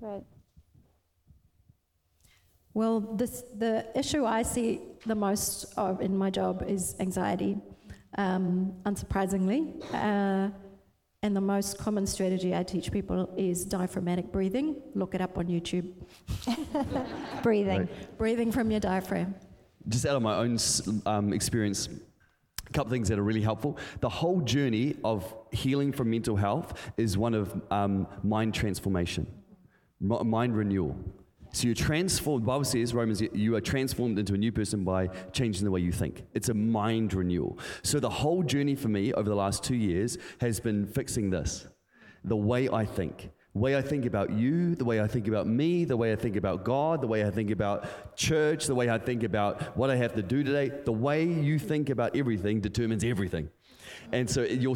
[0.00, 0.22] great
[2.74, 7.56] well, this, the issue I see the most of in my job is anxiety,
[8.18, 9.80] um, unsurprisingly.
[9.94, 10.50] Uh,
[11.24, 14.82] and the most common strategy I teach people is diaphragmatic breathing.
[14.94, 15.90] Look it up on YouTube.
[17.42, 17.78] breathing.
[17.78, 18.18] Right.
[18.18, 19.34] Breathing from your diaphragm.
[19.88, 20.58] Just out of my own
[21.06, 21.88] um, experience,
[22.68, 23.78] a couple things that are really helpful.
[24.00, 29.26] The whole journey of healing from mental health is one of um, mind transformation,
[30.00, 30.94] mind renewal.
[31.54, 35.06] So you're transformed, the Bible says, Romans, you are transformed into a new person by
[35.32, 36.24] changing the way you think.
[36.34, 37.60] It's a mind renewal.
[37.84, 41.68] So the whole journey for me over the last two years has been fixing this
[42.24, 43.30] the way I think.
[43.52, 46.34] Way I think about you, the way I think about me, the way I think
[46.34, 49.96] about God, the way I think about church, the way I think about what I
[49.96, 53.48] have to do today, the way you think about everything determines everything.
[54.10, 54.74] And so you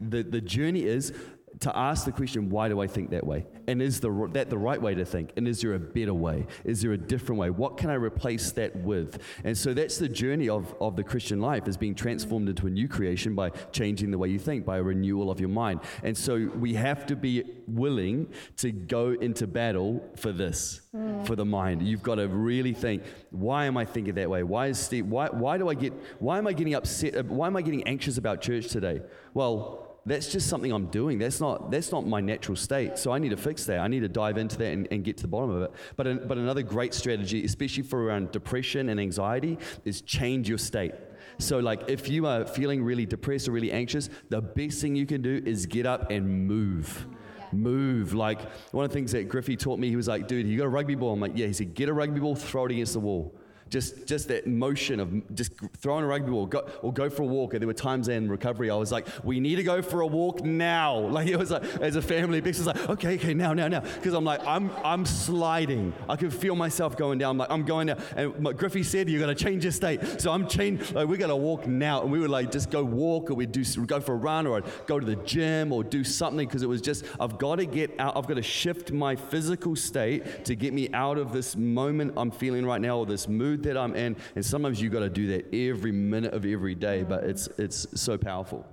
[0.00, 1.12] the, the journey is
[1.60, 3.46] to ask the question, why do I think that way?
[3.66, 5.32] And is the, that the right way to think?
[5.36, 6.46] And is there a better way?
[6.64, 7.50] Is there a different way?
[7.50, 9.20] What can I replace that with?
[9.44, 12.70] And so that's the journey of, of the Christian life is being transformed into a
[12.70, 15.80] new creation by changing the way you think, by a renewal of your mind.
[16.02, 18.28] And so we have to be willing
[18.58, 21.26] to go into battle for this, mm.
[21.26, 21.82] for the mind.
[21.82, 24.42] You've got to really think, why am I thinking that way?
[24.42, 27.26] Why is Steve, why, why do I get, why am I getting upset?
[27.26, 29.02] Why am I getting anxious about church today?
[29.34, 31.18] Well, that's just something I'm doing.
[31.18, 32.98] That's not, that's not my natural state.
[32.98, 33.80] So I need to fix that.
[33.80, 35.72] I need to dive into that and, and get to the bottom of it.
[35.96, 40.92] But, but another great strategy, especially for around depression and anxiety, is change your state.
[41.38, 45.06] So, like, if you are feeling really depressed or really anxious, the best thing you
[45.06, 47.06] can do is get up and move.
[47.52, 48.12] Move.
[48.12, 48.40] Like,
[48.72, 50.68] one of the things that Griffey taught me, he was like, dude, you got a
[50.68, 51.12] rugby ball?
[51.12, 51.46] I'm like, yeah.
[51.46, 53.34] He said, get a rugby ball, throw it against the wall.
[53.70, 57.26] Just, just that motion of just throwing a rugby ball go, or go for a
[57.26, 57.54] walk.
[57.54, 60.06] And there were times in recovery I was like, we need to go for a
[60.06, 61.08] walk now.
[61.18, 63.80] Like it was like, as a family, Bex was like, okay, okay, now, now, now.
[63.80, 65.92] Because I'm like, I'm, I'm sliding.
[66.08, 67.30] I can feel myself going down.
[67.30, 68.00] I'm like, I'm going down.
[68.14, 70.20] And Griffey said, you got to change your state.
[70.20, 70.94] So I'm changed.
[70.94, 72.02] Like, we got to walk now.
[72.02, 74.58] And we would like just go walk or we'd do, go for a run or
[74.58, 77.66] I'd go to the gym or do something because it was just, I've got to
[77.66, 78.16] get out.
[78.16, 82.30] I've got to shift my physical state to get me out of this moment I'm
[82.30, 84.16] feeling right now or this mood mood that I'm in.
[84.34, 87.86] And sometimes you got to do that every minute of every day, but it's, it's
[88.00, 88.66] so powerful.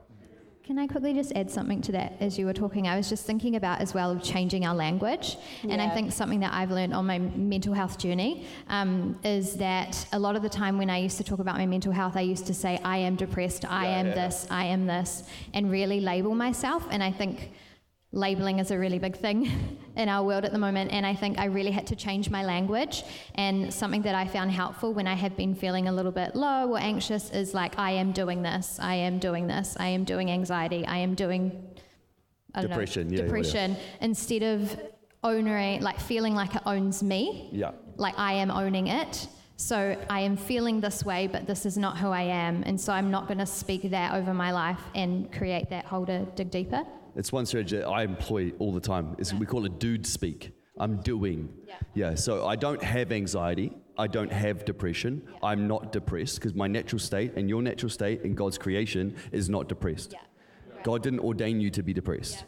[0.63, 2.87] Can I quickly just add something to that as you were talking?
[2.87, 5.37] I was just thinking about as well of changing our language.
[5.61, 5.73] Yeah.
[5.73, 10.07] And I think something that I've learned on my mental health journey um, is that
[10.11, 12.21] a lot of the time when I used to talk about my mental health, I
[12.21, 14.13] used to say, I am depressed, I yeah, am yeah.
[14.15, 15.23] this, I am this,
[15.53, 16.87] and really label myself.
[16.89, 17.51] And I think
[18.15, 19.51] labeling is a really big thing
[19.95, 22.43] in our world at the moment, and I think I really had to change my
[22.43, 23.03] language.
[23.35, 26.71] And something that I found helpful when I have been feeling a little bit low
[26.71, 30.31] or anxious is like, I am doing this, I am doing this, I am doing
[30.31, 31.75] anxiety, I am doing
[32.59, 33.79] depression, know, yeah, depression, yeah.
[34.01, 34.79] instead of
[35.23, 37.49] owning, like feeling like it owns me.
[37.51, 37.71] Yeah.
[37.97, 39.27] Like I am owning it.
[39.57, 42.63] So I am feeling this way, but this is not who I am.
[42.63, 46.05] And so I'm not going to speak that over my life and create that hole
[46.07, 46.83] to dig deeper.
[47.15, 49.15] It's one strategy I employ all the time.
[49.17, 50.51] It's, We call it dude speak.
[50.77, 51.49] I'm doing.
[51.67, 51.75] Yeah.
[51.93, 52.15] Yeah.
[52.15, 53.71] So I don't have anxiety.
[53.97, 55.25] I don't have depression.
[55.41, 59.49] I'm not depressed because my natural state and your natural state in God's creation is
[59.49, 60.11] not depressed.
[60.11, 60.19] Yeah.
[60.83, 62.43] God didn't ordain you to be depressed.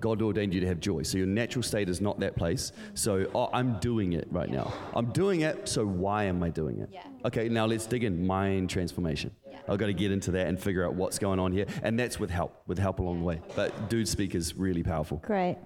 [0.00, 1.02] God ordained you to have joy.
[1.02, 2.70] So your natural state is not that place.
[2.70, 2.94] Mm-hmm.
[2.94, 4.72] So oh, I'm doing it right now.
[4.94, 5.68] I'm doing it.
[5.68, 6.90] So why am I doing it?
[6.92, 7.02] Yeah.
[7.24, 9.30] Okay, now let's dig in mind transformation.
[9.66, 9.72] Yeah.
[9.72, 11.66] I've got to get into that and figure out what's going on here.
[11.82, 13.40] And that's with help, with help along the way.
[13.56, 15.18] But dude speak is really powerful.
[15.24, 15.56] Great.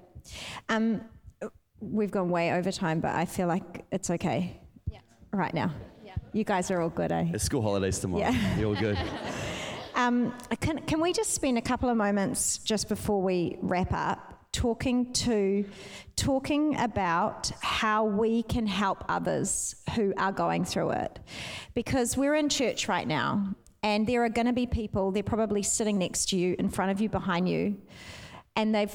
[0.68, 1.00] Um,
[1.80, 4.98] we've gone way over time, but I feel like it's okay Yeah.
[5.32, 5.72] right now.
[6.04, 6.14] Yeah.
[6.32, 7.26] You guys are all good, eh?
[7.32, 8.24] It's school holidays tomorrow.
[8.30, 8.58] Yeah.
[8.58, 8.98] You're all good.
[9.94, 14.44] Um, can, can we just spend a couple of moments just before we wrap up
[14.52, 15.64] talking to
[16.14, 21.18] talking about how we can help others who are going through it
[21.74, 25.62] because we're in church right now and there are going to be people they're probably
[25.62, 27.76] sitting next to you in front of you behind you.
[28.56, 28.94] And they've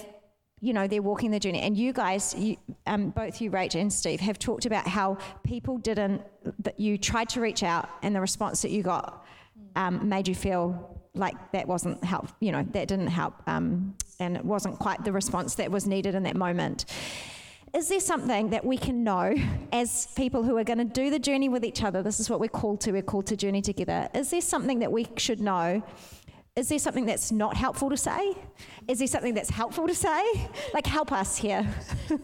[0.59, 1.59] you know they're walking the journey.
[1.59, 2.57] And you guys you,
[2.87, 6.21] um, both you rach and steve have talked about how people didn't
[6.59, 9.25] that you tried to reach out and the response that you got
[9.75, 14.37] um, made you feel like that wasn't help you know that didn't help um, and
[14.37, 16.85] it wasn't quite the response that was needed in that moment
[17.73, 19.33] is there something that we can know
[19.71, 22.39] as people who are going to do the journey with each other this is what
[22.39, 25.83] we're called to we're called to journey together is there something that we should know
[26.55, 28.35] is there something that's not helpful to say?
[28.87, 30.23] Is there something that's helpful to say?
[30.73, 31.67] Like, help us here.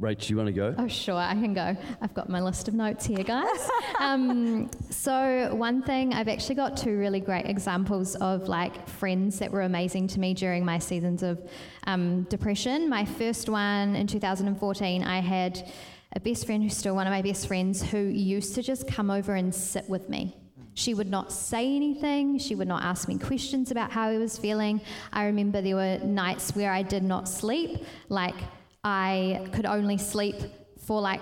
[0.00, 0.74] Rach, you want to go?
[0.78, 1.76] Oh, sure, I can go.
[2.00, 3.70] I've got my list of notes here, guys.
[4.00, 9.52] um, so, one thing, I've actually got two really great examples of like friends that
[9.52, 11.40] were amazing to me during my seasons of
[11.86, 12.88] um, depression.
[12.88, 15.70] My first one in 2014, I had
[16.14, 19.10] a best friend who's still one of my best friends who used to just come
[19.10, 20.36] over and sit with me.
[20.74, 22.38] She would not say anything.
[22.38, 24.80] She would not ask me questions about how I was feeling.
[25.12, 27.84] I remember there were nights where I did not sleep.
[28.08, 28.36] Like,
[28.84, 30.36] I could only sleep
[30.78, 31.20] for like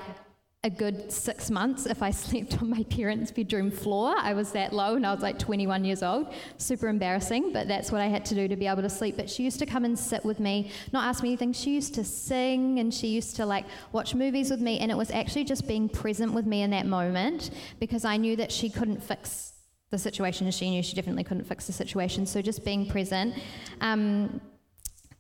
[0.63, 4.15] a good six months if I slept on my parents' bedroom floor.
[4.19, 6.33] I was that low and I was like 21 years old.
[6.59, 9.17] Super embarrassing, but that's what I had to do to be able to sleep.
[9.17, 11.53] But she used to come and sit with me, not ask me anything.
[11.53, 14.79] She used to sing and she used to like watch movies with me.
[14.81, 18.37] And it was actually just being present with me in that moment because I knew
[18.37, 19.55] that she couldn't fix
[19.91, 22.25] the situation she knew she definitely couldn't fix the situation.
[22.25, 23.35] So just being present.
[23.81, 24.41] Um,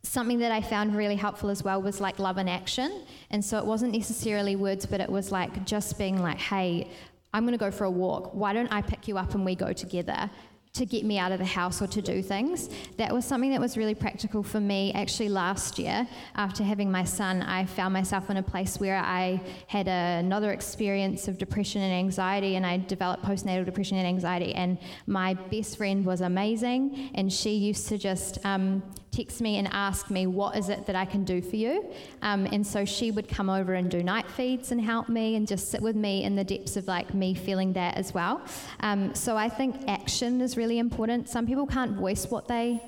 [0.02, 3.04] something that I found really helpful as well was like love in action.
[3.30, 6.90] And so it wasn't necessarily words, but it was like just being like, hey,
[7.32, 8.34] I'm going to go for a walk.
[8.34, 10.30] Why don't I pick you up and we go together?
[10.74, 12.70] To get me out of the house or to do things.
[12.96, 14.92] That was something that was really practical for me.
[14.92, 19.40] Actually, last year, after having my son, I found myself in a place where I
[19.66, 24.54] had a, another experience of depression and anxiety, and I developed postnatal depression and anxiety.
[24.54, 24.78] And
[25.08, 30.10] my best friend was amazing, and she used to just um, text me and ask
[30.10, 31.92] me, What is it that I can do for you?
[32.22, 35.46] Um, and so she would come over and do night feeds and help me and
[35.46, 38.42] just sit with me in the depths of like me feeling that as well.
[38.80, 41.28] Um, so I think action is really important.
[41.28, 42.82] Some people can't voice what they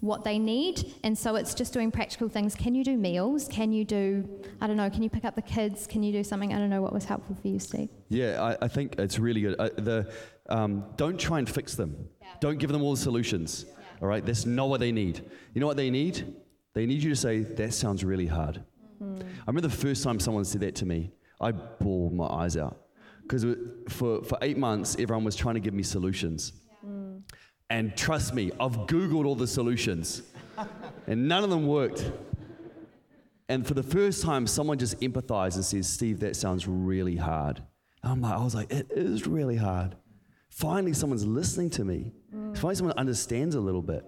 [0.00, 3.72] what they need and so it's just doing practical things can you do meals can
[3.72, 4.28] you do
[4.60, 6.68] i don't know can you pick up the kids can you do something i don't
[6.68, 9.56] know what was helpful for you steve Yeah, I, I think it's really good.
[9.58, 10.12] Uh, the,
[10.48, 12.08] um, don't try and fix them.
[12.40, 13.66] Don't give them all the solutions.
[14.00, 15.24] All right, that's not what they need.
[15.54, 16.34] You know what they need?
[16.74, 18.62] They need you to say, "That sounds really hard."
[18.98, 19.18] Hmm.
[19.20, 21.12] I remember the first time someone said that to me.
[21.40, 22.76] I bawled my eyes out
[23.22, 23.44] because
[23.88, 26.52] for for eight months, everyone was trying to give me solutions.
[26.82, 27.18] Hmm.
[27.68, 30.22] And trust me, I've Googled all the solutions,
[31.06, 32.10] and none of them worked.
[33.48, 37.62] And for the first time, someone just empathized and says, Steve, that sounds really hard.
[38.02, 39.96] And I'm like, I was like, it is really hard.
[40.56, 42.12] Finally, someone's listening to me.
[42.54, 44.04] Finally, someone understands a little bit.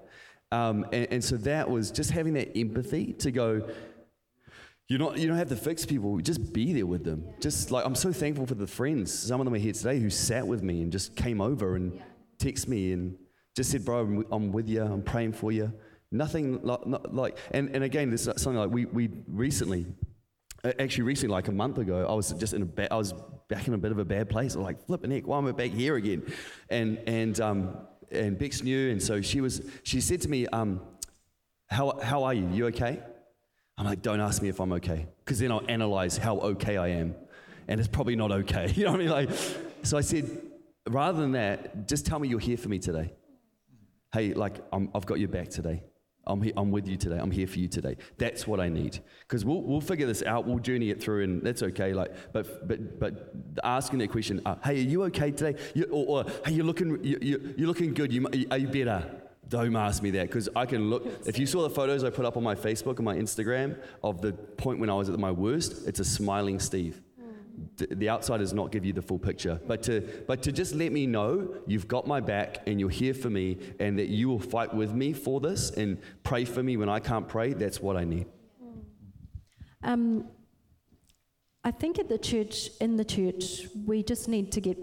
[0.51, 3.69] Um, and, and so that was just having that empathy to go,
[4.89, 7.23] you're not, you don't have to fix people, just be there with them.
[7.39, 9.13] Just like, I'm so thankful for the friends.
[9.13, 12.01] Some of them are here today who sat with me and just came over and
[12.39, 13.19] text me and
[13.55, 15.71] just said, bro, I'm, with you, I'm praying for you.
[16.11, 19.85] Nothing like, not like and, and again, this is something like we, we recently,
[20.65, 23.15] actually recently, like a month ago, I was just in a ba- I was
[23.49, 24.55] back in a bit of a bad place.
[24.55, 26.23] I was like, flipping heck, why am I back here again?
[26.69, 27.77] And, and, um,
[28.11, 30.81] and Bex knew, and so she was, she said to me, um,
[31.67, 32.49] how, how are you?
[32.49, 33.01] You okay?
[33.77, 36.89] I'm like, don't ask me if I'm okay, because then I'll analyze how okay I
[36.89, 37.15] am.
[37.69, 38.73] And it's probably not okay.
[38.77, 39.11] You know what I mean?
[39.11, 39.31] Like,
[39.83, 40.29] so I said,
[40.89, 43.13] rather than that, just tell me you're here for me today.
[44.13, 45.83] Hey, like, I'm, I've got your back today.
[46.29, 47.19] I'm, he- I'm with you today.
[47.19, 47.97] I'm here for you today.
[48.19, 49.01] That's what I need.
[49.21, 50.47] Because we'll, we'll figure this out.
[50.47, 51.93] We'll journey it through, and that's okay.
[51.95, 53.33] Like, but, but, but
[53.65, 55.59] asking that question, uh, hey, are you okay today?
[55.75, 58.13] You, or, or, hey, you're looking, you, you, you're looking good.
[58.13, 59.23] You are you better?
[59.49, 61.07] Don't ask me that because I can look.
[61.27, 64.21] If you saw the photos I put up on my Facebook and my Instagram of
[64.21, 67.01] the point when I was at my worst, it's a smiling Steve.
[67.77, 70.93] The outside does not give you the full picture, but to but to just let
[70.93, 74.41] me know you've got my back and you're here for me, and that you will
[74.41, 77.53] fight with me for this and pray for me when I can't pray.
[77.53, 78.27] That's what I need.
[79.83, 80.29] Um,
[81.65, 84.79] I think at the church, in the church, we just need to get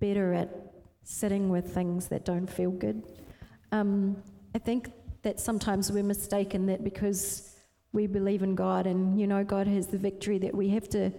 [0.00, 0.50] better at
[1.04, 3.02] sitting with things that don't feel good.
[3.72, 4.22] Um,
[4.54, 4.90] I think
[5.22, 7.56] that sometimes we're mistaken that because
[7.92, 11.10] we believe in God and you know God has the victory that we have to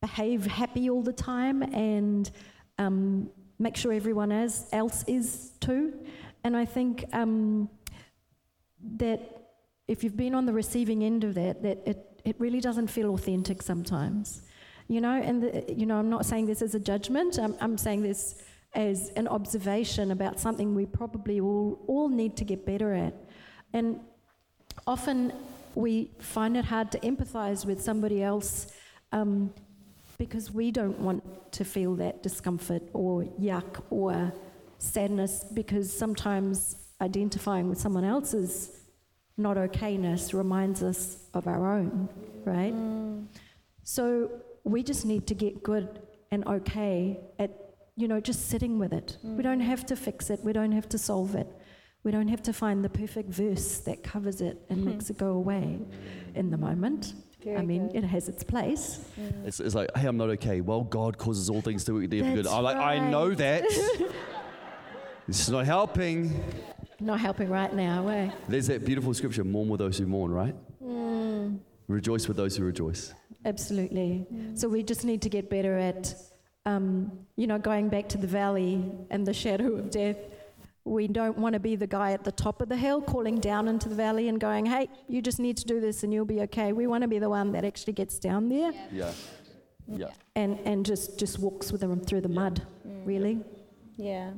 [0.00, 2.30] behave happy all the time and
[2.78, 5.92] um, make sure everyone else, is too.
[6.44, 7.68] And I think um,
[8.96, 9.50] that
[9.88, 13.14] if you've been on the receiving end of that, that it, it really doesn't feel
[13.14, 14.42] authentic sometimes.
[14.86, 17.38] You know, and the, you know, I'm not saying this as a judgment.
[17.38, 18.42] I'm, I'm saying this
[18.74, 23.14] as an observation about something we probably all all need to get better at.
[23.72, 24.00] And
[24.86, 25.32] often
[25.74, 28.72] we find it hard to empathize with somebody else
[29.12, 29.52] um,
[30.18, 34.32] because we don't want to feel that discomfort or yuck or
[34.78, 38.78] sadness because sometimes identifying with someone else's
[39.36, 42.08] not okayness reminds us of our own,
[42.44, 42.74] right?
[42.74, 43.26] Mm.
[43.84, 44.30] So
[44.64, 46.00] we just need to get good
[46.32, 47.50] and okay at,
[47.96, 49.16] you know, just sitting with it.
[49.24, 49.36] Mm.
[49.36, 51.46] We don't have to fix it, we don't have to solve it.
[52.04, 55.32] We don't have to find the perfect verse that covers it and makes it go
[55.32, 55.80] away
[56.34, 57.14] in the moment.
[57.46, 59.00] I mean, it has its place.
[59.44, 60.60] It's, it's like, hey, I'm not okay.
[60.60, 62.46] Well, God causes all things to work together for good.
[62.46, 63.62] I'm like, I know that.
[65.26, 66.44] this is not helping.
[67.00, 68.30] Not helping right now, eh?
[68.48, 70.54] There's that beautiful scripture: "Mourn with those who mourn." Right?
[71.86, 73.14] Rejoice with those who rejoice.
[73.44, 74.26] Absolutely.
[74.54, 76.14] So we just need to get better at,
[76.66, 80.16] um, you know, going back to the valley and the shadow of death.
[80.88, 83.68] We don't want to be the guy at the top of the hill calling down
[83.68, 86.40] into the valley and going, hey, you just need to do this and you'll be
[86.42, 86.72] okay.
[86.72, 89.12] We want to be the one that actually gets down there Yeah.
[89.86, 90.08] Yeah.
[90.34, 92.62] and, and just, just walks with them through the mud,
[93.04, 93.40] really.
[93.96, 94.32] Yeah.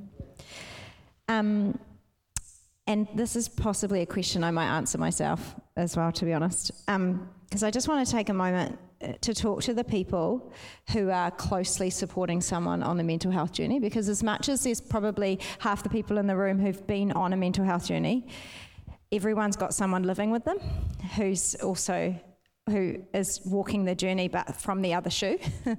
[1.28, 1.78] Um,
[2.86, 6.72] and this is possibly a question I might answer myself as well, to be honest.
[6.86, 8.78] Because I just want to take a moment
[9.20, 10.52] to talk to the people
[10.92, 13.78] who are closely supporting someone on the mental health journey.
[13.78, 17.32] Because as much as there's probably half the people in the room who've been on
[17.32, 18.26] a mental health journey,
[19.12, 20.58] everyone's got someone living with them
[21.16, 22.14] who's also
[22.68, 25.36] who is walking the journey but from the other shoe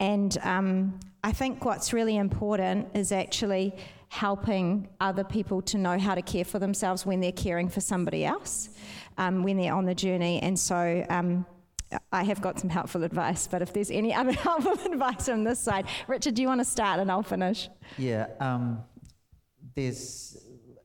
[0.00, 3.74] and um, i think what's really important is actually
[4.08, 8.24] helping other people to know how to care for themselves when they're caring for somebody
[8.24, 8.70] else
[9.18, 11.44] um, when they're on the journey and so um,
[12.12, 15.58] I have got some helpful advice, but if there's any other helpful advice on this
[15.58, 17.68] side, Richard, do you want to start and I'll finish?
[17.98, 18.82] Yeah, um,
[19.74, 20.36] there's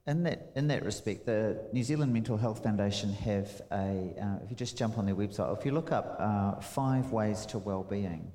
[0.08, 4.14] in that in that respect, the New Zealand Mental Health Foundation have a.
[4.22, 7.46] Uh, if you just jump on their website, if you look up uh, five ways
[7.48, 8.32] to well-being,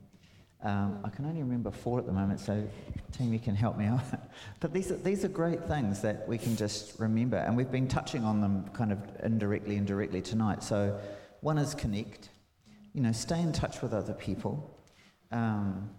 [0.65, 2.41] um, I can only remember four at the moment.
[2.41, 2.67] So,
[3.13, 4.03] team, you can help me out.
[4.61, 7.89] but these are these are great things that we can just remember, and we've been
[7.89, 10.65] touching on them kind of indirectly and directly tonight.
[10.65, 10.99] So,
[11.41, 12.31] one is connect.
[12.95, 14.77] You know, stay in touch with other people.
[15.31, 15.91] Um,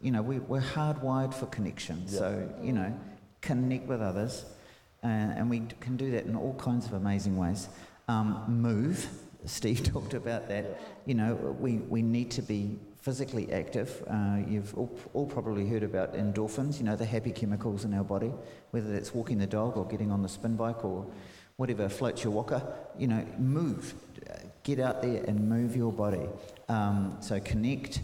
[0.00, 2.08] you know, we, we're hardwired for connection.
[2.08, 2.98] So, you know,
[3.40, 4.44] connect with others.
[5.02, 7.68] Uh, and we can do that in all kinds of amazing ways.
[8.08, 9.06] Um, move.
[9.46, 10.80] Steve talked about that.
[11.06, 14.04] You know, we, we need to be physically active.
[14.08, 18.04] Uh, you've all, all probably heard about endorphins, you know, the happy chemicals in our
[18.04, 18.32] body,
[18.72, 21.06] whether that's walking the dog or getting on the spin bike or
[21.56, 22.62] whatever floats your walker.
[22.98, 23.94] You know, move.
[24.70, 26.28] Get out there and move your body.
[26.68, 28.02] Um, so connect,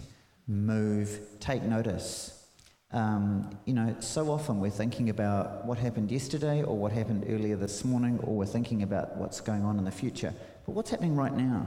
[0.49, 2.45] move, take notice.
[2.91, 7.55] Um, you know, so often we're thinking about what happened yesterday or what happened earlier
[7.55, 10.35] this morning, or we're thinking about what's going on in the future.
[10.65, 11.67] But what's happening right now?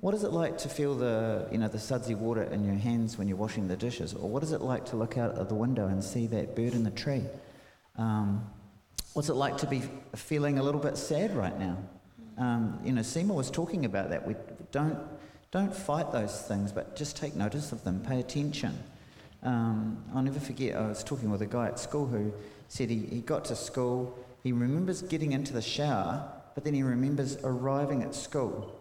[0.00, 3.18] What is it like to feel the, you know, the sudsy water in your hands
[3.18, 4.14] when you're washing the dishes?
[4.14, 6.72] Or what is it like to look out of the window and see that bird
[6.72, 7.22] in the tree?
[7.94, 8.50] Um,
[9.12, 9.80] what's it like to be
[10.16, 11.78] feeling a little bit sad right now?
[12.38, 14.26] Um, you know, Seema was talking about that.
[14.26, 14.34] We
[14.70, 14.98] don't,
[15.50, 18.78] don't fight those things, but just take notice of them, pay attention.
[19.42, 22.32] Um, I'll never forget, I was talking with a guy at school who
[22.68, 26.82] said he, he got to school, he remembers getting into the shower, but then he
[26.82, 28.74] remembers arriving at school.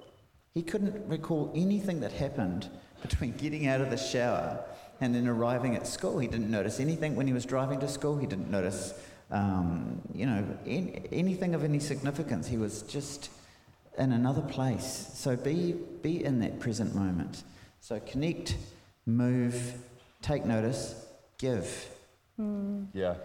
[0.54, 2.70] He couldn't recall anything that happened
[3.02, 4.64] between getting out of the shower
[5.00, 6.18] and then arriving at school.
[6.20, 8.18] He didn't notice anything when he was driving to school.
[8.18, 8.94] He didn't notice
[9.30, 12.48] um, you know, in, anything of any significance.
[12.48, 13.30] He was just
[13.98, 15.12] in another place.
[15.14, 17.44] So be, be in that present moment.
[17.82, 18.56] So connect,
[19.06, 19.74] move,
[20.22, 21.06] take notice,
[21.38, 21.90] give.
[22.94, 23.16] Yeah.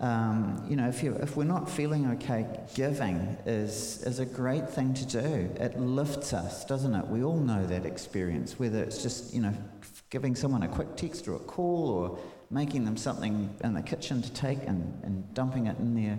[0.00, 4.68] Um, you know, if, you, if we're not feeling okay, giving is, is a great
[4.68, 5.50] thing to do.
[5.56, 7.06] It lifts us, doesn't it?
[7.06, 9.54] We all know that experience, whether it's just, you know,
[10.10, 12.18] giving someone a quick text or a call or
[12.50, 16.18] making them something in the kitchen to take and, and dumping it in their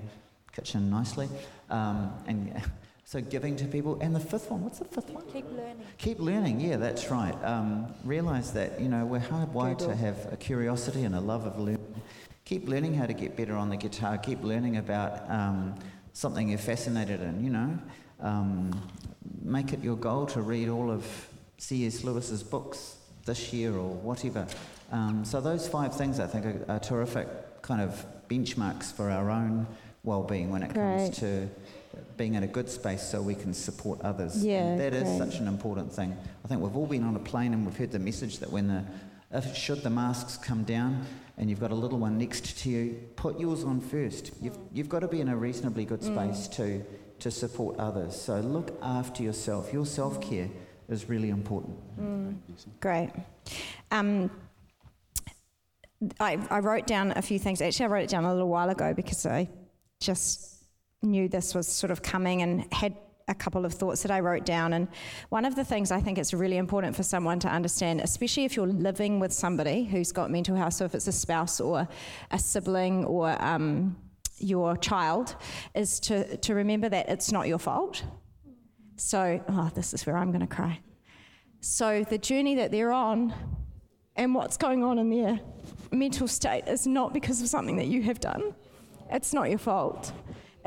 [0.52, 1.28] kitchen nicely.
[1.70, 2.62] Um, and
[3.10, 3.98] so giving to people.
[4.02, 5.24] And the fifth one, what's the fifth one?
[5.34, 5.84] Keep learning.
[5.98, 7.34] Keep learning, yeah, that's right.
[7.44, 11.58] Um, realize that, you know, we're hardwired to have a curiosity and a love of
[11.58, 12.02] learning.
[12.46, 14.20] Keep learning how to get better on the guitar.
[14.20, 15.74] Keep learning about um,
[16.14, 17.80] something you're fascinated in, you know.
[18.20, 18.80] Um,
[19.42, 21.04] make it your goal to read all of
[21.58, 22.04] C.S.
[22.04, 24.46] Lewis's books this year or whatever.
[24.92, 27.28] Um, so those five things I think are, are terrific
[27.64, 29.66] kind of benchmarks for our own
[30.04, 30.76] well-being when it Great.
[30.76, 31.50] comes to
[32.20, 34.46] being in a good space so we can support others.
[34.46, 35.18] Yeah, And that is great.
[35.18, 36.16] such an important thing.
[36.44, 38.68] I think we've all been on a plane and we've heard the message that when
[38.68, 38.84] the
[39.32, 41.06] if should the masks come down
[41.38, 44.32] and you've got a little one next to you, put yours on first.
[44.42, 46.84] You've, you've got to be in a reasonably good space to,
[47.20, 48.20] to support others.
[48.20, 49.72] So look after yourself.
[49.72, 50.50] Your self care
[50.90, 51.78] is really important.
[52.82, 53.12] Great.
[53.92, 54.30] Um,
[56.20, 57.62] I, I wrote down a few things.
[57.62, 59.48] Actually, I wrote it down a little while ago because I
[60.02, 60.59] just
[61.02, 62.96] knew this was sort of coming and had
[63.30, 64.74] a couple of thoughts that I wrote down.
[64.74, 64.88] And
[65.30, 68.56] one of the things I think it's really important for someone to understand, especially if
[68.56, 71.88] you're living with somebody who's got mental health, so if it's a spouse or
[72.32, 73.96] a sibling or um,
[74.40, 75.36] your child,
[75.76, 78.04] is to, to remember that it's not your fault.
[78.98, 80.80] So, oh, this is where I'm going to cry.
[81.62, 83.34] So, the journey that they're on
[84.16, 85.40] and what's going on in their
[85.92, 88.56] mental state is not because of something that you have done.
[89.12, 90.12] It's not your fault.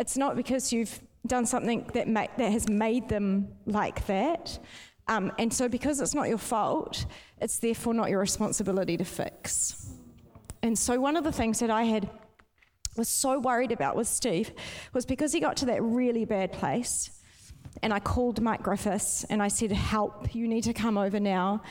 [0.02, 4.58] It's not because you've done something that, ma- that has made them like that.
[5.06, 7.06] Um, and so, because it's not your fault,
[7.40, 9.92] it's therefore not your responsibility to fix.
[10.60, 12.10] And so, one of the things that I had
[12.96, 14.50] was so worried about with Steve
[14.92, 17.22] was because he got to that really bad place.
[17.80, 21.62] And I called Mike Griffiths and I said, Help, you need to come over now.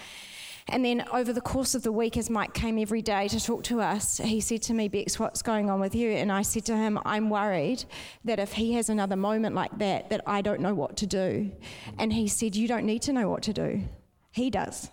[0.71, 3.63] And then over the course of the week, as Mike came every day to talk
[3.65, 6.11] to us, he said to me, Bex, what's going on with you?
[6.11, 7.83] And I said to him, I'm worried
[8.23, 11.51] that if he has another moment like that, that I don't know what to do.
[11.99, 13.83] And he said, You don't need to know what to do.
[14.31, 14.89] He does.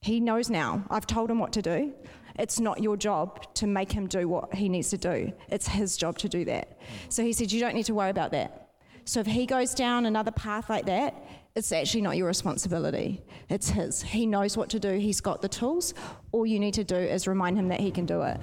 [0.00, 0.86] He knows now.
[0.88, 1.92] I've told him what to do.
[2.38, 5.34] It's not your job to make him do what he needs to do.
[5.50, 6.80] It's his job to do that.
[7.10, 8.68] So he said, You don't need to worry about that.
[9.04, 11.14] So if he goes down another path like that,
[11.58, 13.20] it's actually not your responsibility.
[13.48, 14.00] It's his.
[14.00, 14.92] He knows what to do.
[14.92, 15.92] He's got the tools.
[16.30, 18.40] All you need to do is remind him that he can do it.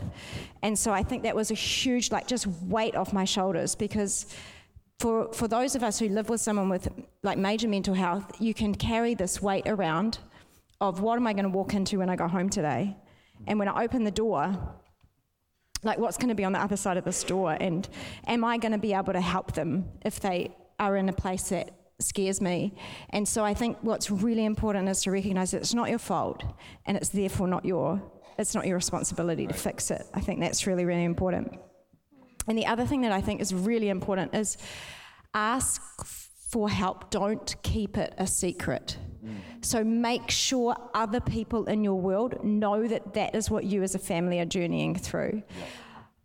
[0.62, 4.26] And so I think that was a huge, like, just weight off my shoulders because
[5.00, 6.90] for, for those of us who live with someone with
[7.24, 10.20] like major mental health, you can carry this weight around
[10.82, 12.98] of what am I going to walk into when I go home today?
[13.48, 14.76] And when I open the door,
[15.84, 17.56] like what's going to be on the other side of this door?
[17.58, 17.88] And
[18.28, 21.50] am I going to be able to help them if they are in a place
[21.50, 22.74] that scares me?
[23.10, 26.44] And so I think what's really important is to recognize that it's not your fault
[26.86, 28.02] and it's therefore not your
[28.38, 30.06] it's not your responsibility to fix it.
[30.14, 31.58] I think that's really really important.
[32.48, 34.58] And the other thing that I think is really important is
[35.34, 35.82] ask
[36.50, 37.10] for help.
[37.10, 38.98] Don't keep it a secret.
[39.24, 39.66] Mm.
[39.66, 43.96] So make sure other people in your world know that that is what you as
[43.96, 45.44] a family are journeying through.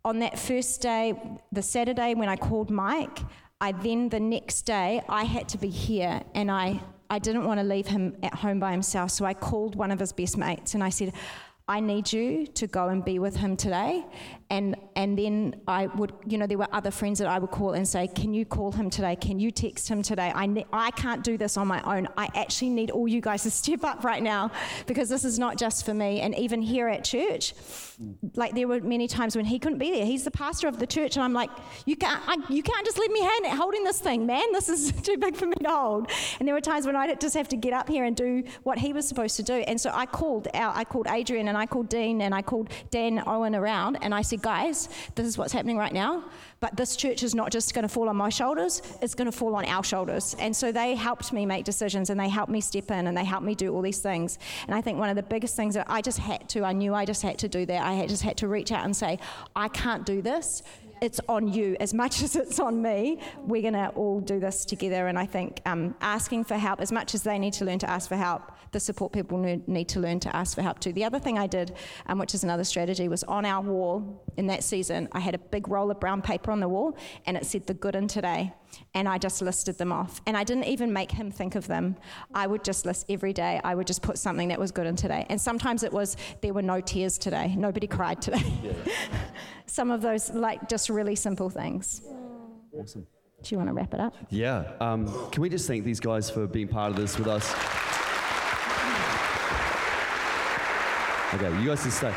[0.05, 1.13] On that first day,
[1.51, 3.19] the Saturday when I called Mike,
[3.61, 6.81] I then the next day I had to be here and I
[7.11, 9.99] I didn't want to leave him at home by himself, so I called one of
[9.99, 11.13] his best mates and I said,
[11.67, 14.05] I need you to go and be with him today.
[14.51, 17.71] And, and then I would, you know, there were other friends that I would call
[17.71, 19.15] and say, Can you call him today?
[19.15, 20.29] Can you text him today?
[20.35, 22.09] I, ne- I can't do this on my own.
[22.17, 24.51] I actually need all you guys to step up right now
[24.87, 26.19] because this is not just for me.
[26.19, 27.53] And even here at church,
[28.35, 30.05] like there were many times when he couldn't be there.
[30.05, 31.49] He's the pastor of the church, and I'm like,
[31.85, 34.51] You can't, I, you can't just leave me hand, holding this thing, man.
[34.51, 36.11] This is too big for me to hold.
[36.39, 38.77] And there were times when I just have to get up here and do what
[38.77, 39.53] he was supposed to do.
[39.53, 42.69] And so I called out, I called Adrian and I called Dean and I called
[42.89, 46.23] Dan Owen around and I said, guys, this is what's happening right now.
[46.59, 49.31] But this church is not just going to fall on my shoulders, it's going to
[49.31, 50.35] fall on our shoulders.
[50.39, 53.25] And so they helped me make decisions and they helped me step in and they
[53.25, 54.37] helped me do all these things.
[54.67, 56.93] And I think one of the biggest things that I just had to, I knew
[56.93, 57.81] I just had to do that.
[57.81, 59.17] I had, just had to reach out and say,
[59.55, 60.61] I can't do this.
[61.01, 63.17] It's on you as much as it's on me.
[63.39, 65.07] We're going to all do this together.
[65.07, 67.89] And I think um, asking for help, as much as they need to learn to
[67.89, 70.93] ask for help, the support people need to learn to ask for help too.
[70.93, 71.73] The other thing I did,
[72.05, 75.39] um, which is another strategy, was on our wall in that season, I had a
[75.39, 76.95] big roll of brown paper on the wall
[77.25, 78.53] and it said the good in today.
[78.93, 80.21] And I just listed them off.
[80.27, 81.97] And I didn't even make him think of them.
[82.33, 84.95] I would just list every day, I would just put something that was good in
[84.95, 85.25] today.
[85.29, 88.43] And sometimes it was, there were no tears today, nobody cried today.
[88.63, 88.73] Yeah.
[89.71, 92.01] Some of those, like, just really simple things.
[92.73, 93.07] Awesome.
[93.41, 94.13] Do you want to wrap it up?
[94.29, 94.73] Yeah.
[94.81, 97.49] Um, can we just thank these guys for being part of this with us?
[101.33, 102.13] Okay, you guys can stay.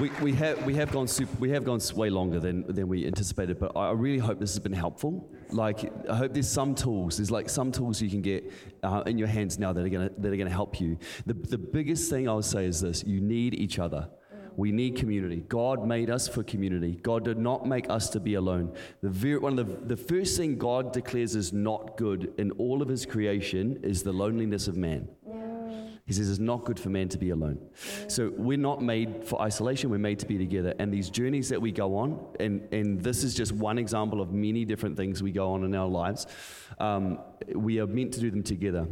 [0.00, 3.06] We, we, have, we, have gone super, we have gone way longer than, than we
[3.06, 5.30] anticipated, but I really hope this has been helpful.
[5.50, 8.50] Like, I hope there's some tools, there's like some tools you can get
[8.82, 10.96] uh, in your hands now that are gonna, that are gonna help you.
[11.26, 14.08] The, the biggest thing I would say is this you need each other.
[14.56, 15.44] We need community.
[15.48, 16.98] God made us for community.
[17.02, 18.72] God did not make us to be alone.
[19.02, 22.82] The very, one of the, the first thing God declares is not good in all
[22.82, 25.08] of his creation is the loneliness of man.
[26.04, 27.58] He says it's not good for man to be alone.
[28.08, 30.74] So we're not made for isolation, we're made to be together.
[30.78, 34.32] And these journeys that we go on, and, and this is just one example of
[34.32, 36.26] many different things we go on in our lives,
[36.78, 37.20] um,
[37.54, 38.86] we are meant to do them together.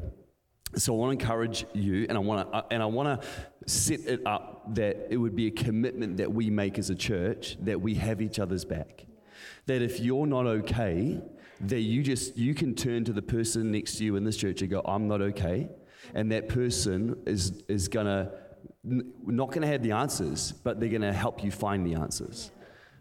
[0.76, 3.26] So I want to encourage you, and I want to, uh, and I want to
[3.66, 7.56] set it up that it would be a commitment that we make as a church
[7.62, 9.06] that we have each other's back.
[9.66, 11.20] That if you're not okay,
[11.62, 14.62] that you just you can turn to the person next to you in this church
[14.62, 15.68] and go, "I'm not okay,"
[16.14, 18.32] and that person is, is to,
[18.84, 22.50] not to have the answers, but they're to help you find the answers.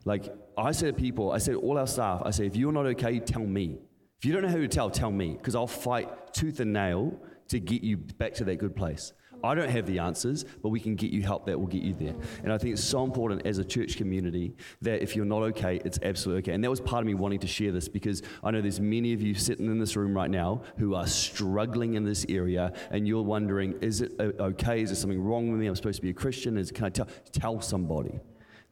[0.06, 2.72] Like I say to people, I say to all our staff, I say, if you're
[2.72, 3.80] not okay, tell me.
[4.18, 7.18] If you don't know who to tell, tell me, because I'll fight tooth and nail
[7.50, 9.14] to get you back to that good place.
[9.44, 11.94] I don't have the answers, but we can get you help that will get you
[11.94, 12.16] there.
[12.44, 15.80] And I think it's so important as a church community that if you're not okay,
[15.86, 16.54] it's absolutely okay.
[16.54, 19.14] And that was part of me wanting to share this because I know there's many
[19.14, 23.08] of you sitting in this room right now who are struggling in this area and
[23.08, 24.82] you're wondering, is it okay?
[24.82, 25.68] Is there something wrong with me?
[25.68, 26.58] I'm supposed to be a Christian.
[26.58, 27.08] Is, can I tell?
[27.32, 28.20] Tell somebody.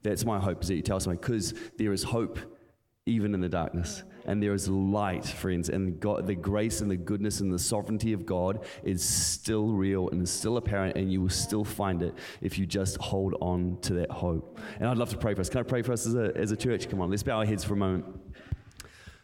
[0.04, 2.40] That's my hope is that you tell somebody because there is hope
[3.06, 4.04] even in the darkness.
[4.28, 8.14] And there is light, friends, and God, the grace and the goodness and the sovereignty
[8.14, 12.14] of God is still real and is still apparent, and you will still find it
[12.42, 14.60] if you just hold on to that hope.
[14.80, 15.50] And I'd love to pray for us.
[15.50, 16.90] Can I pray for us as a, as a church?
[16.90, 18.06] Come on, let's bow our heads for a moment.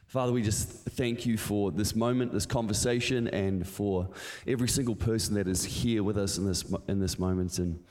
[0.07, 4.09] Father, we just thank you for this moment, this conversation, and for
[4.45, 7.57] every single person that is here with us in this, in this moment.
[7.57, 7.83] And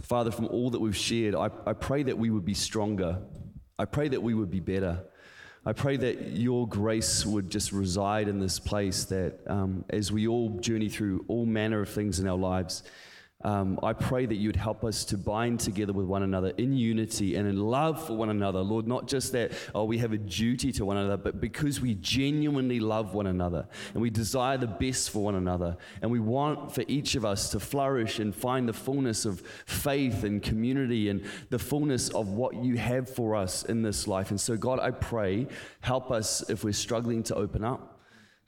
[0.00, 3.18] Father, from all that we've shared, I, I pray that we would be stronger.
[3.78, 5.04] I pray that we would be better.
[5.64, 10.26] I pray that your grace would just reside in this place, that um, as we
[10.26, 12.82] all journey through all manner of things in our lives,
[13.42, 17.36] um, I pray that you'd help us to bind together with one another in unity
[17.36, 18.60] and in love for one another.
[18.60, 21.94] Lord, not just that, oh, we have a duty to one another, but because we
[21.94, 25.78] genuinely love one another and we desire the best for one another.
[26.02, 30.22] And we want for each of us to flourish and find the fullness of faith
[30.22, 34.30] and community and the fullness of what you have for us in this life.
[34.30, 35.46] And so, God, I pray,
[35.80, 37.99] help us if we're struggling to open up.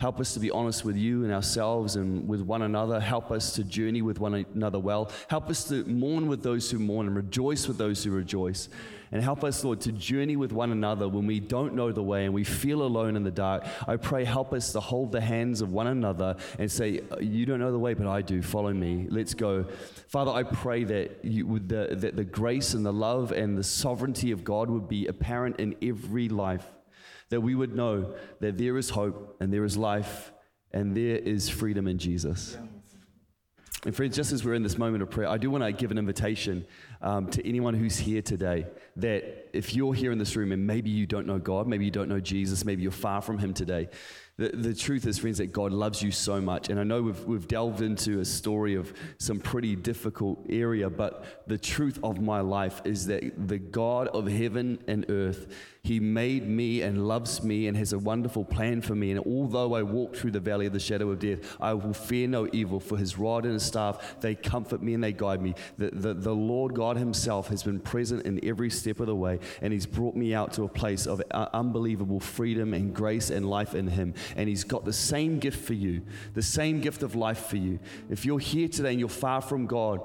[0.02, 2.98] Help us to be honest with you and ourselves and with one another.
[2.98, 5.12] Help us to journey with one another well.
[5.28, 8.68] Help us to mourn with those who mourn and rejoice with those who rejoice.
[9.12, 12.24] And help us, Lord, to journey with one another when we don't know the way
[12.24, 13.64] and we feel alone in the dark.
[13.86, 17.60] I pray, help us to hold the hands of one another and say, You don't
[17.60, 18.42] know the way, but I do.
[18.42, 19.06] Follow me.
[19.08, 19.66] Let's go.
[20.08, 24.32] Father, I pray that, you, the, that the grace and the love and the sovereignty
[24.32, 26.66] of God would be apparent in every life
[27.32, 30.32] that we would know that there is hope and there is life
[30.70, 32.58] and there is freedom in Jesus.
[33.86, 35.90] And friends, just as we're in this moment of prayer, I do want to give
[35.90, 36.66] an invitation
[37.00, 40.90] um, to anyone who's here today that if you're here in this room and maybe
[40.90, 43.88] you don't know God, maybe you don't know Jesus, maybe you're far from Him today,
[44.38, 46.68] the, the truth is, friends, that God loves you so much.
[46.68, 51.44] And I know we've, we've delved into a story of some pretty difficult area, but
[51.46, 55.52] the truth of my life is that the God of heaven and earth,
[55.84, 59.10] He made me and loves me and has a wonderful plan for me.
[59.10, 62.28] And although I walk through the valley of the shadow of death, I will fear
[62.28, 65.56] no evil, for His rod and His staff, they comfort me and they guide me.
[65.78, 69.40] The, the, the Lord God Himself has been present in every step of the way,
[69.60, 73.50] and He's brought me out to a place of uh, unbelievable freedom and grace and
[73.50, 76.02] life in Him and He's got the same gift for you,
[76.34, 77.80] the same gift of life for you.
[78.08, 80.00] If you're here today and you're far from God,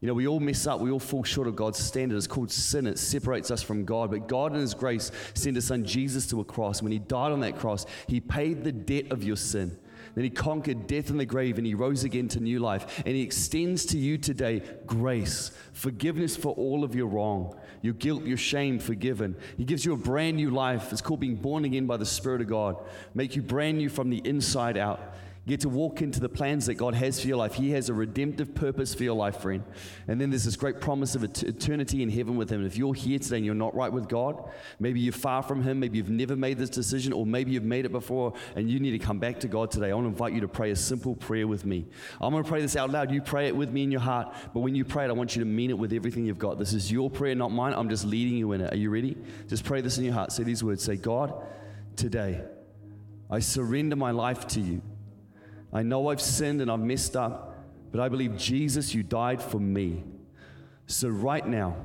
[0.00, 0.80] you know, we all mess up.
[0.80, 2.16] We all fall short of God's standard.
[2.16, 2.86] It's called sin.
[2.86, 4.10] It separates us from God.
[4.10, 6.82] But God, in His grace, sent His Son Jesus to a cross.
[6.82, 9.76] When He died on that cross, He paid the debt of your sin.
[10.14, 13.02] Then he conquered death and the grave and he rose again to new life.
[13.06, 18.24] And he extends to you today grace, forgiveness for all of your wrong, your guilt,
[18.24, 19.36] your shame forgiven.
[19.56, 20.92] He gives you a brand new life.
[20.92, 22.76] It's called being born again by the Spirit of God,
[23.14, 25.14] make you brand new from the inside out.
[25.50, 27.54] Get to walk into the plans that God has for your life.
[27.54, 29.64] He has a redemptive purpose for your life, friend.
[30.06, 32.64] And then there's this great promise of eternity in heaven with Him.
[32.64, 34.48] If you're here today and you're not right with God,
[34.78, 37.84] maybe you're far from Him, maybe you've never made this decision, or maybe you've made
[37.84, 40.34] it before and you need to come back to God today, I want to invite
[40.34, 41.84] you to pray a simple prayer with me.
[42.20, 43.10] I'm going to pray this out loud.
[43.10, 45.34] You pray it with me in your heart, but when you pray it, I want
[45.34, 46.60] you to mean it with everything you've got.
[46.60, 47.72] This is your prayer, not mine.
[47.72, 48.72] I'm just leading you in it.
[48.72, 49.16] Are you ready?
[49.48, 50.30] Just pray this in your heart.
[50.30, 51.34] Say these words Say, God,
[51.96, 52.40] today,
[53.28, 54.82] I surrender my life to you.
[55.72, 57.56] I know I've sinned and I've messed up,
[57.92, 60.04] but I believe, Jesus, you died for me.
[60.86, 61.76] So right now,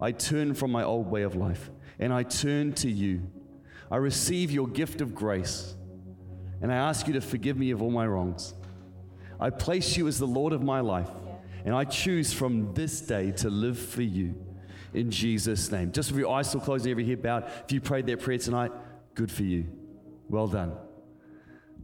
[0.00, 3.22] I turn from my old way of life and I turn to you.
[3.90, 5.74] I receive your gift of grace
[6.60, 8.54] and I ask you to forgive me of all my wrongs.
[9.40, 11.10] I place you as the Lord of my life
[11.64, 14.34] and I choose from this day to live for you
[14.94, 15.92] in Jesus' name.
[15.92, 18.38] Just with your eyes still closed and every head bowed, if you prayed that prayer
[18.38, 18.72] tonight,
[19.14, 19.66] good for you.
[20.28, 20.76] Well done.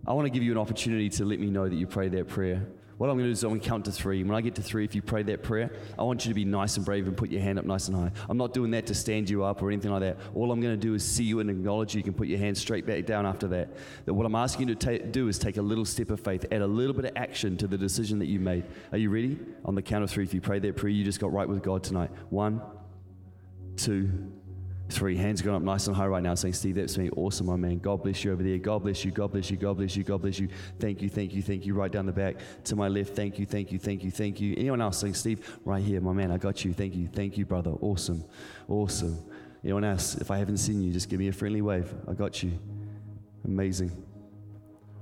[0.07, 2.29] I want to give you an opportunity to let me know that you prayed that
[2.29, 2.67] prayer.
[2.97, 4.23] What I'm going to do is I'm going to count to three.
[4.23, 6.45] When I get to three, if you prayed that prayer, I want you to be
[6.45, 8.13] nice and brave and put your hand up nice and high.
[8.29, 10.19] I'm not doing that to stand you up or anything like that.
[10.35, 11.99] All I'm going to do is see you and acknowledge you.
[11.99, 13.71] You can put your hand straight back down after that.
[14.05, 16.45] That what I'm asking you to ta- do is take a little step of faith,
[16.53, 18.65] add a little bit of action to the decision that you made.
[18.93, 19.39] Are you ready?
[19.65, 21.63] On the count of three, if you prayed that prayer, you just got right with
[21.63, 22.11] God tonight.
[22.31, 22.63] One,
[23.77, 24.31] two,
[24.91, 27.09] Three hands going up nice and high right now, saying, Steve, that's me.
[27.17, 27.79] Awesome, my man.
[27.79, 28.59] God bless you over there.
[28.59, 29.11] God bless you.
[29.11, 29.57] God bless you.
[29.57, 30.05] God bless you.
[30.05, 30.49] God bless you.
[30.79, 31.09] Thank you.
[31.09, 31.43] Thank you.
[31.43, 31.75] Thank you.
[31.75, 33.17] Right down the back to my left.
[33.17, 33.47] Thank you.
[33.47, 33.79] Thank you.
[33.79, 34.11] Thank you.
[34.11, 34.55] Thank you.
[34.59, 36.31] Anyone else saying, Steve, right here, my man.
[36.31, 36.75] I got you.
[36.75, 37.09] Thank you.
[37.09, 37.71] Thank you, brother.
[37.81, 38.25] Awesome.
[38.69, 39.19] Awesome.
[39.65, 40.17] Anyone else?
[40.17, 41.93] If I haven't seen you, just give me a friendly wave.
[42.07, 42.59] I got you.
[43.47, 44.04] Amazing.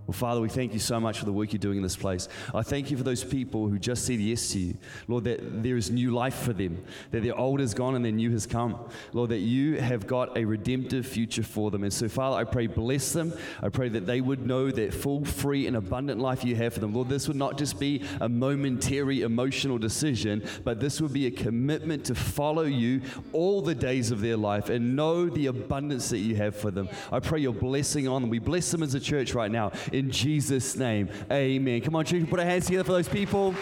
[0.06, 2.28] Well, Father, we thank you so much for the work you're doing in this place.
[2.52, 4.76] I thank you for those people who just said yes to you.
[5.06, 8.10] Lord, that there is new life for them, that their old is gone and their
[8.10, 8.78] new has come.
[9.12, 11.84] Lord, that you have got a redemptive future for them.
[11.84, 13.32] And so, Father, I pray, bless them.
[13.62, 16.80] I pray that they would know that full, free, and abundant life you have for
[16.80, 16.94] them.
[16.94, 21.30] Lord, this would not just be a momentary emotional decision, but this would be a
[21.30, 23.02] commitment to follow you
[23.32, 26.88] all the days of their life and know the abundance that you have for them.
[27.12, 28.30] I pray your blessing on them.
[28.30, 31.80] We bless them as a church right now in Jesus' name, amen.
[31.82, 33.54] Come on, church, put our hands together for those people.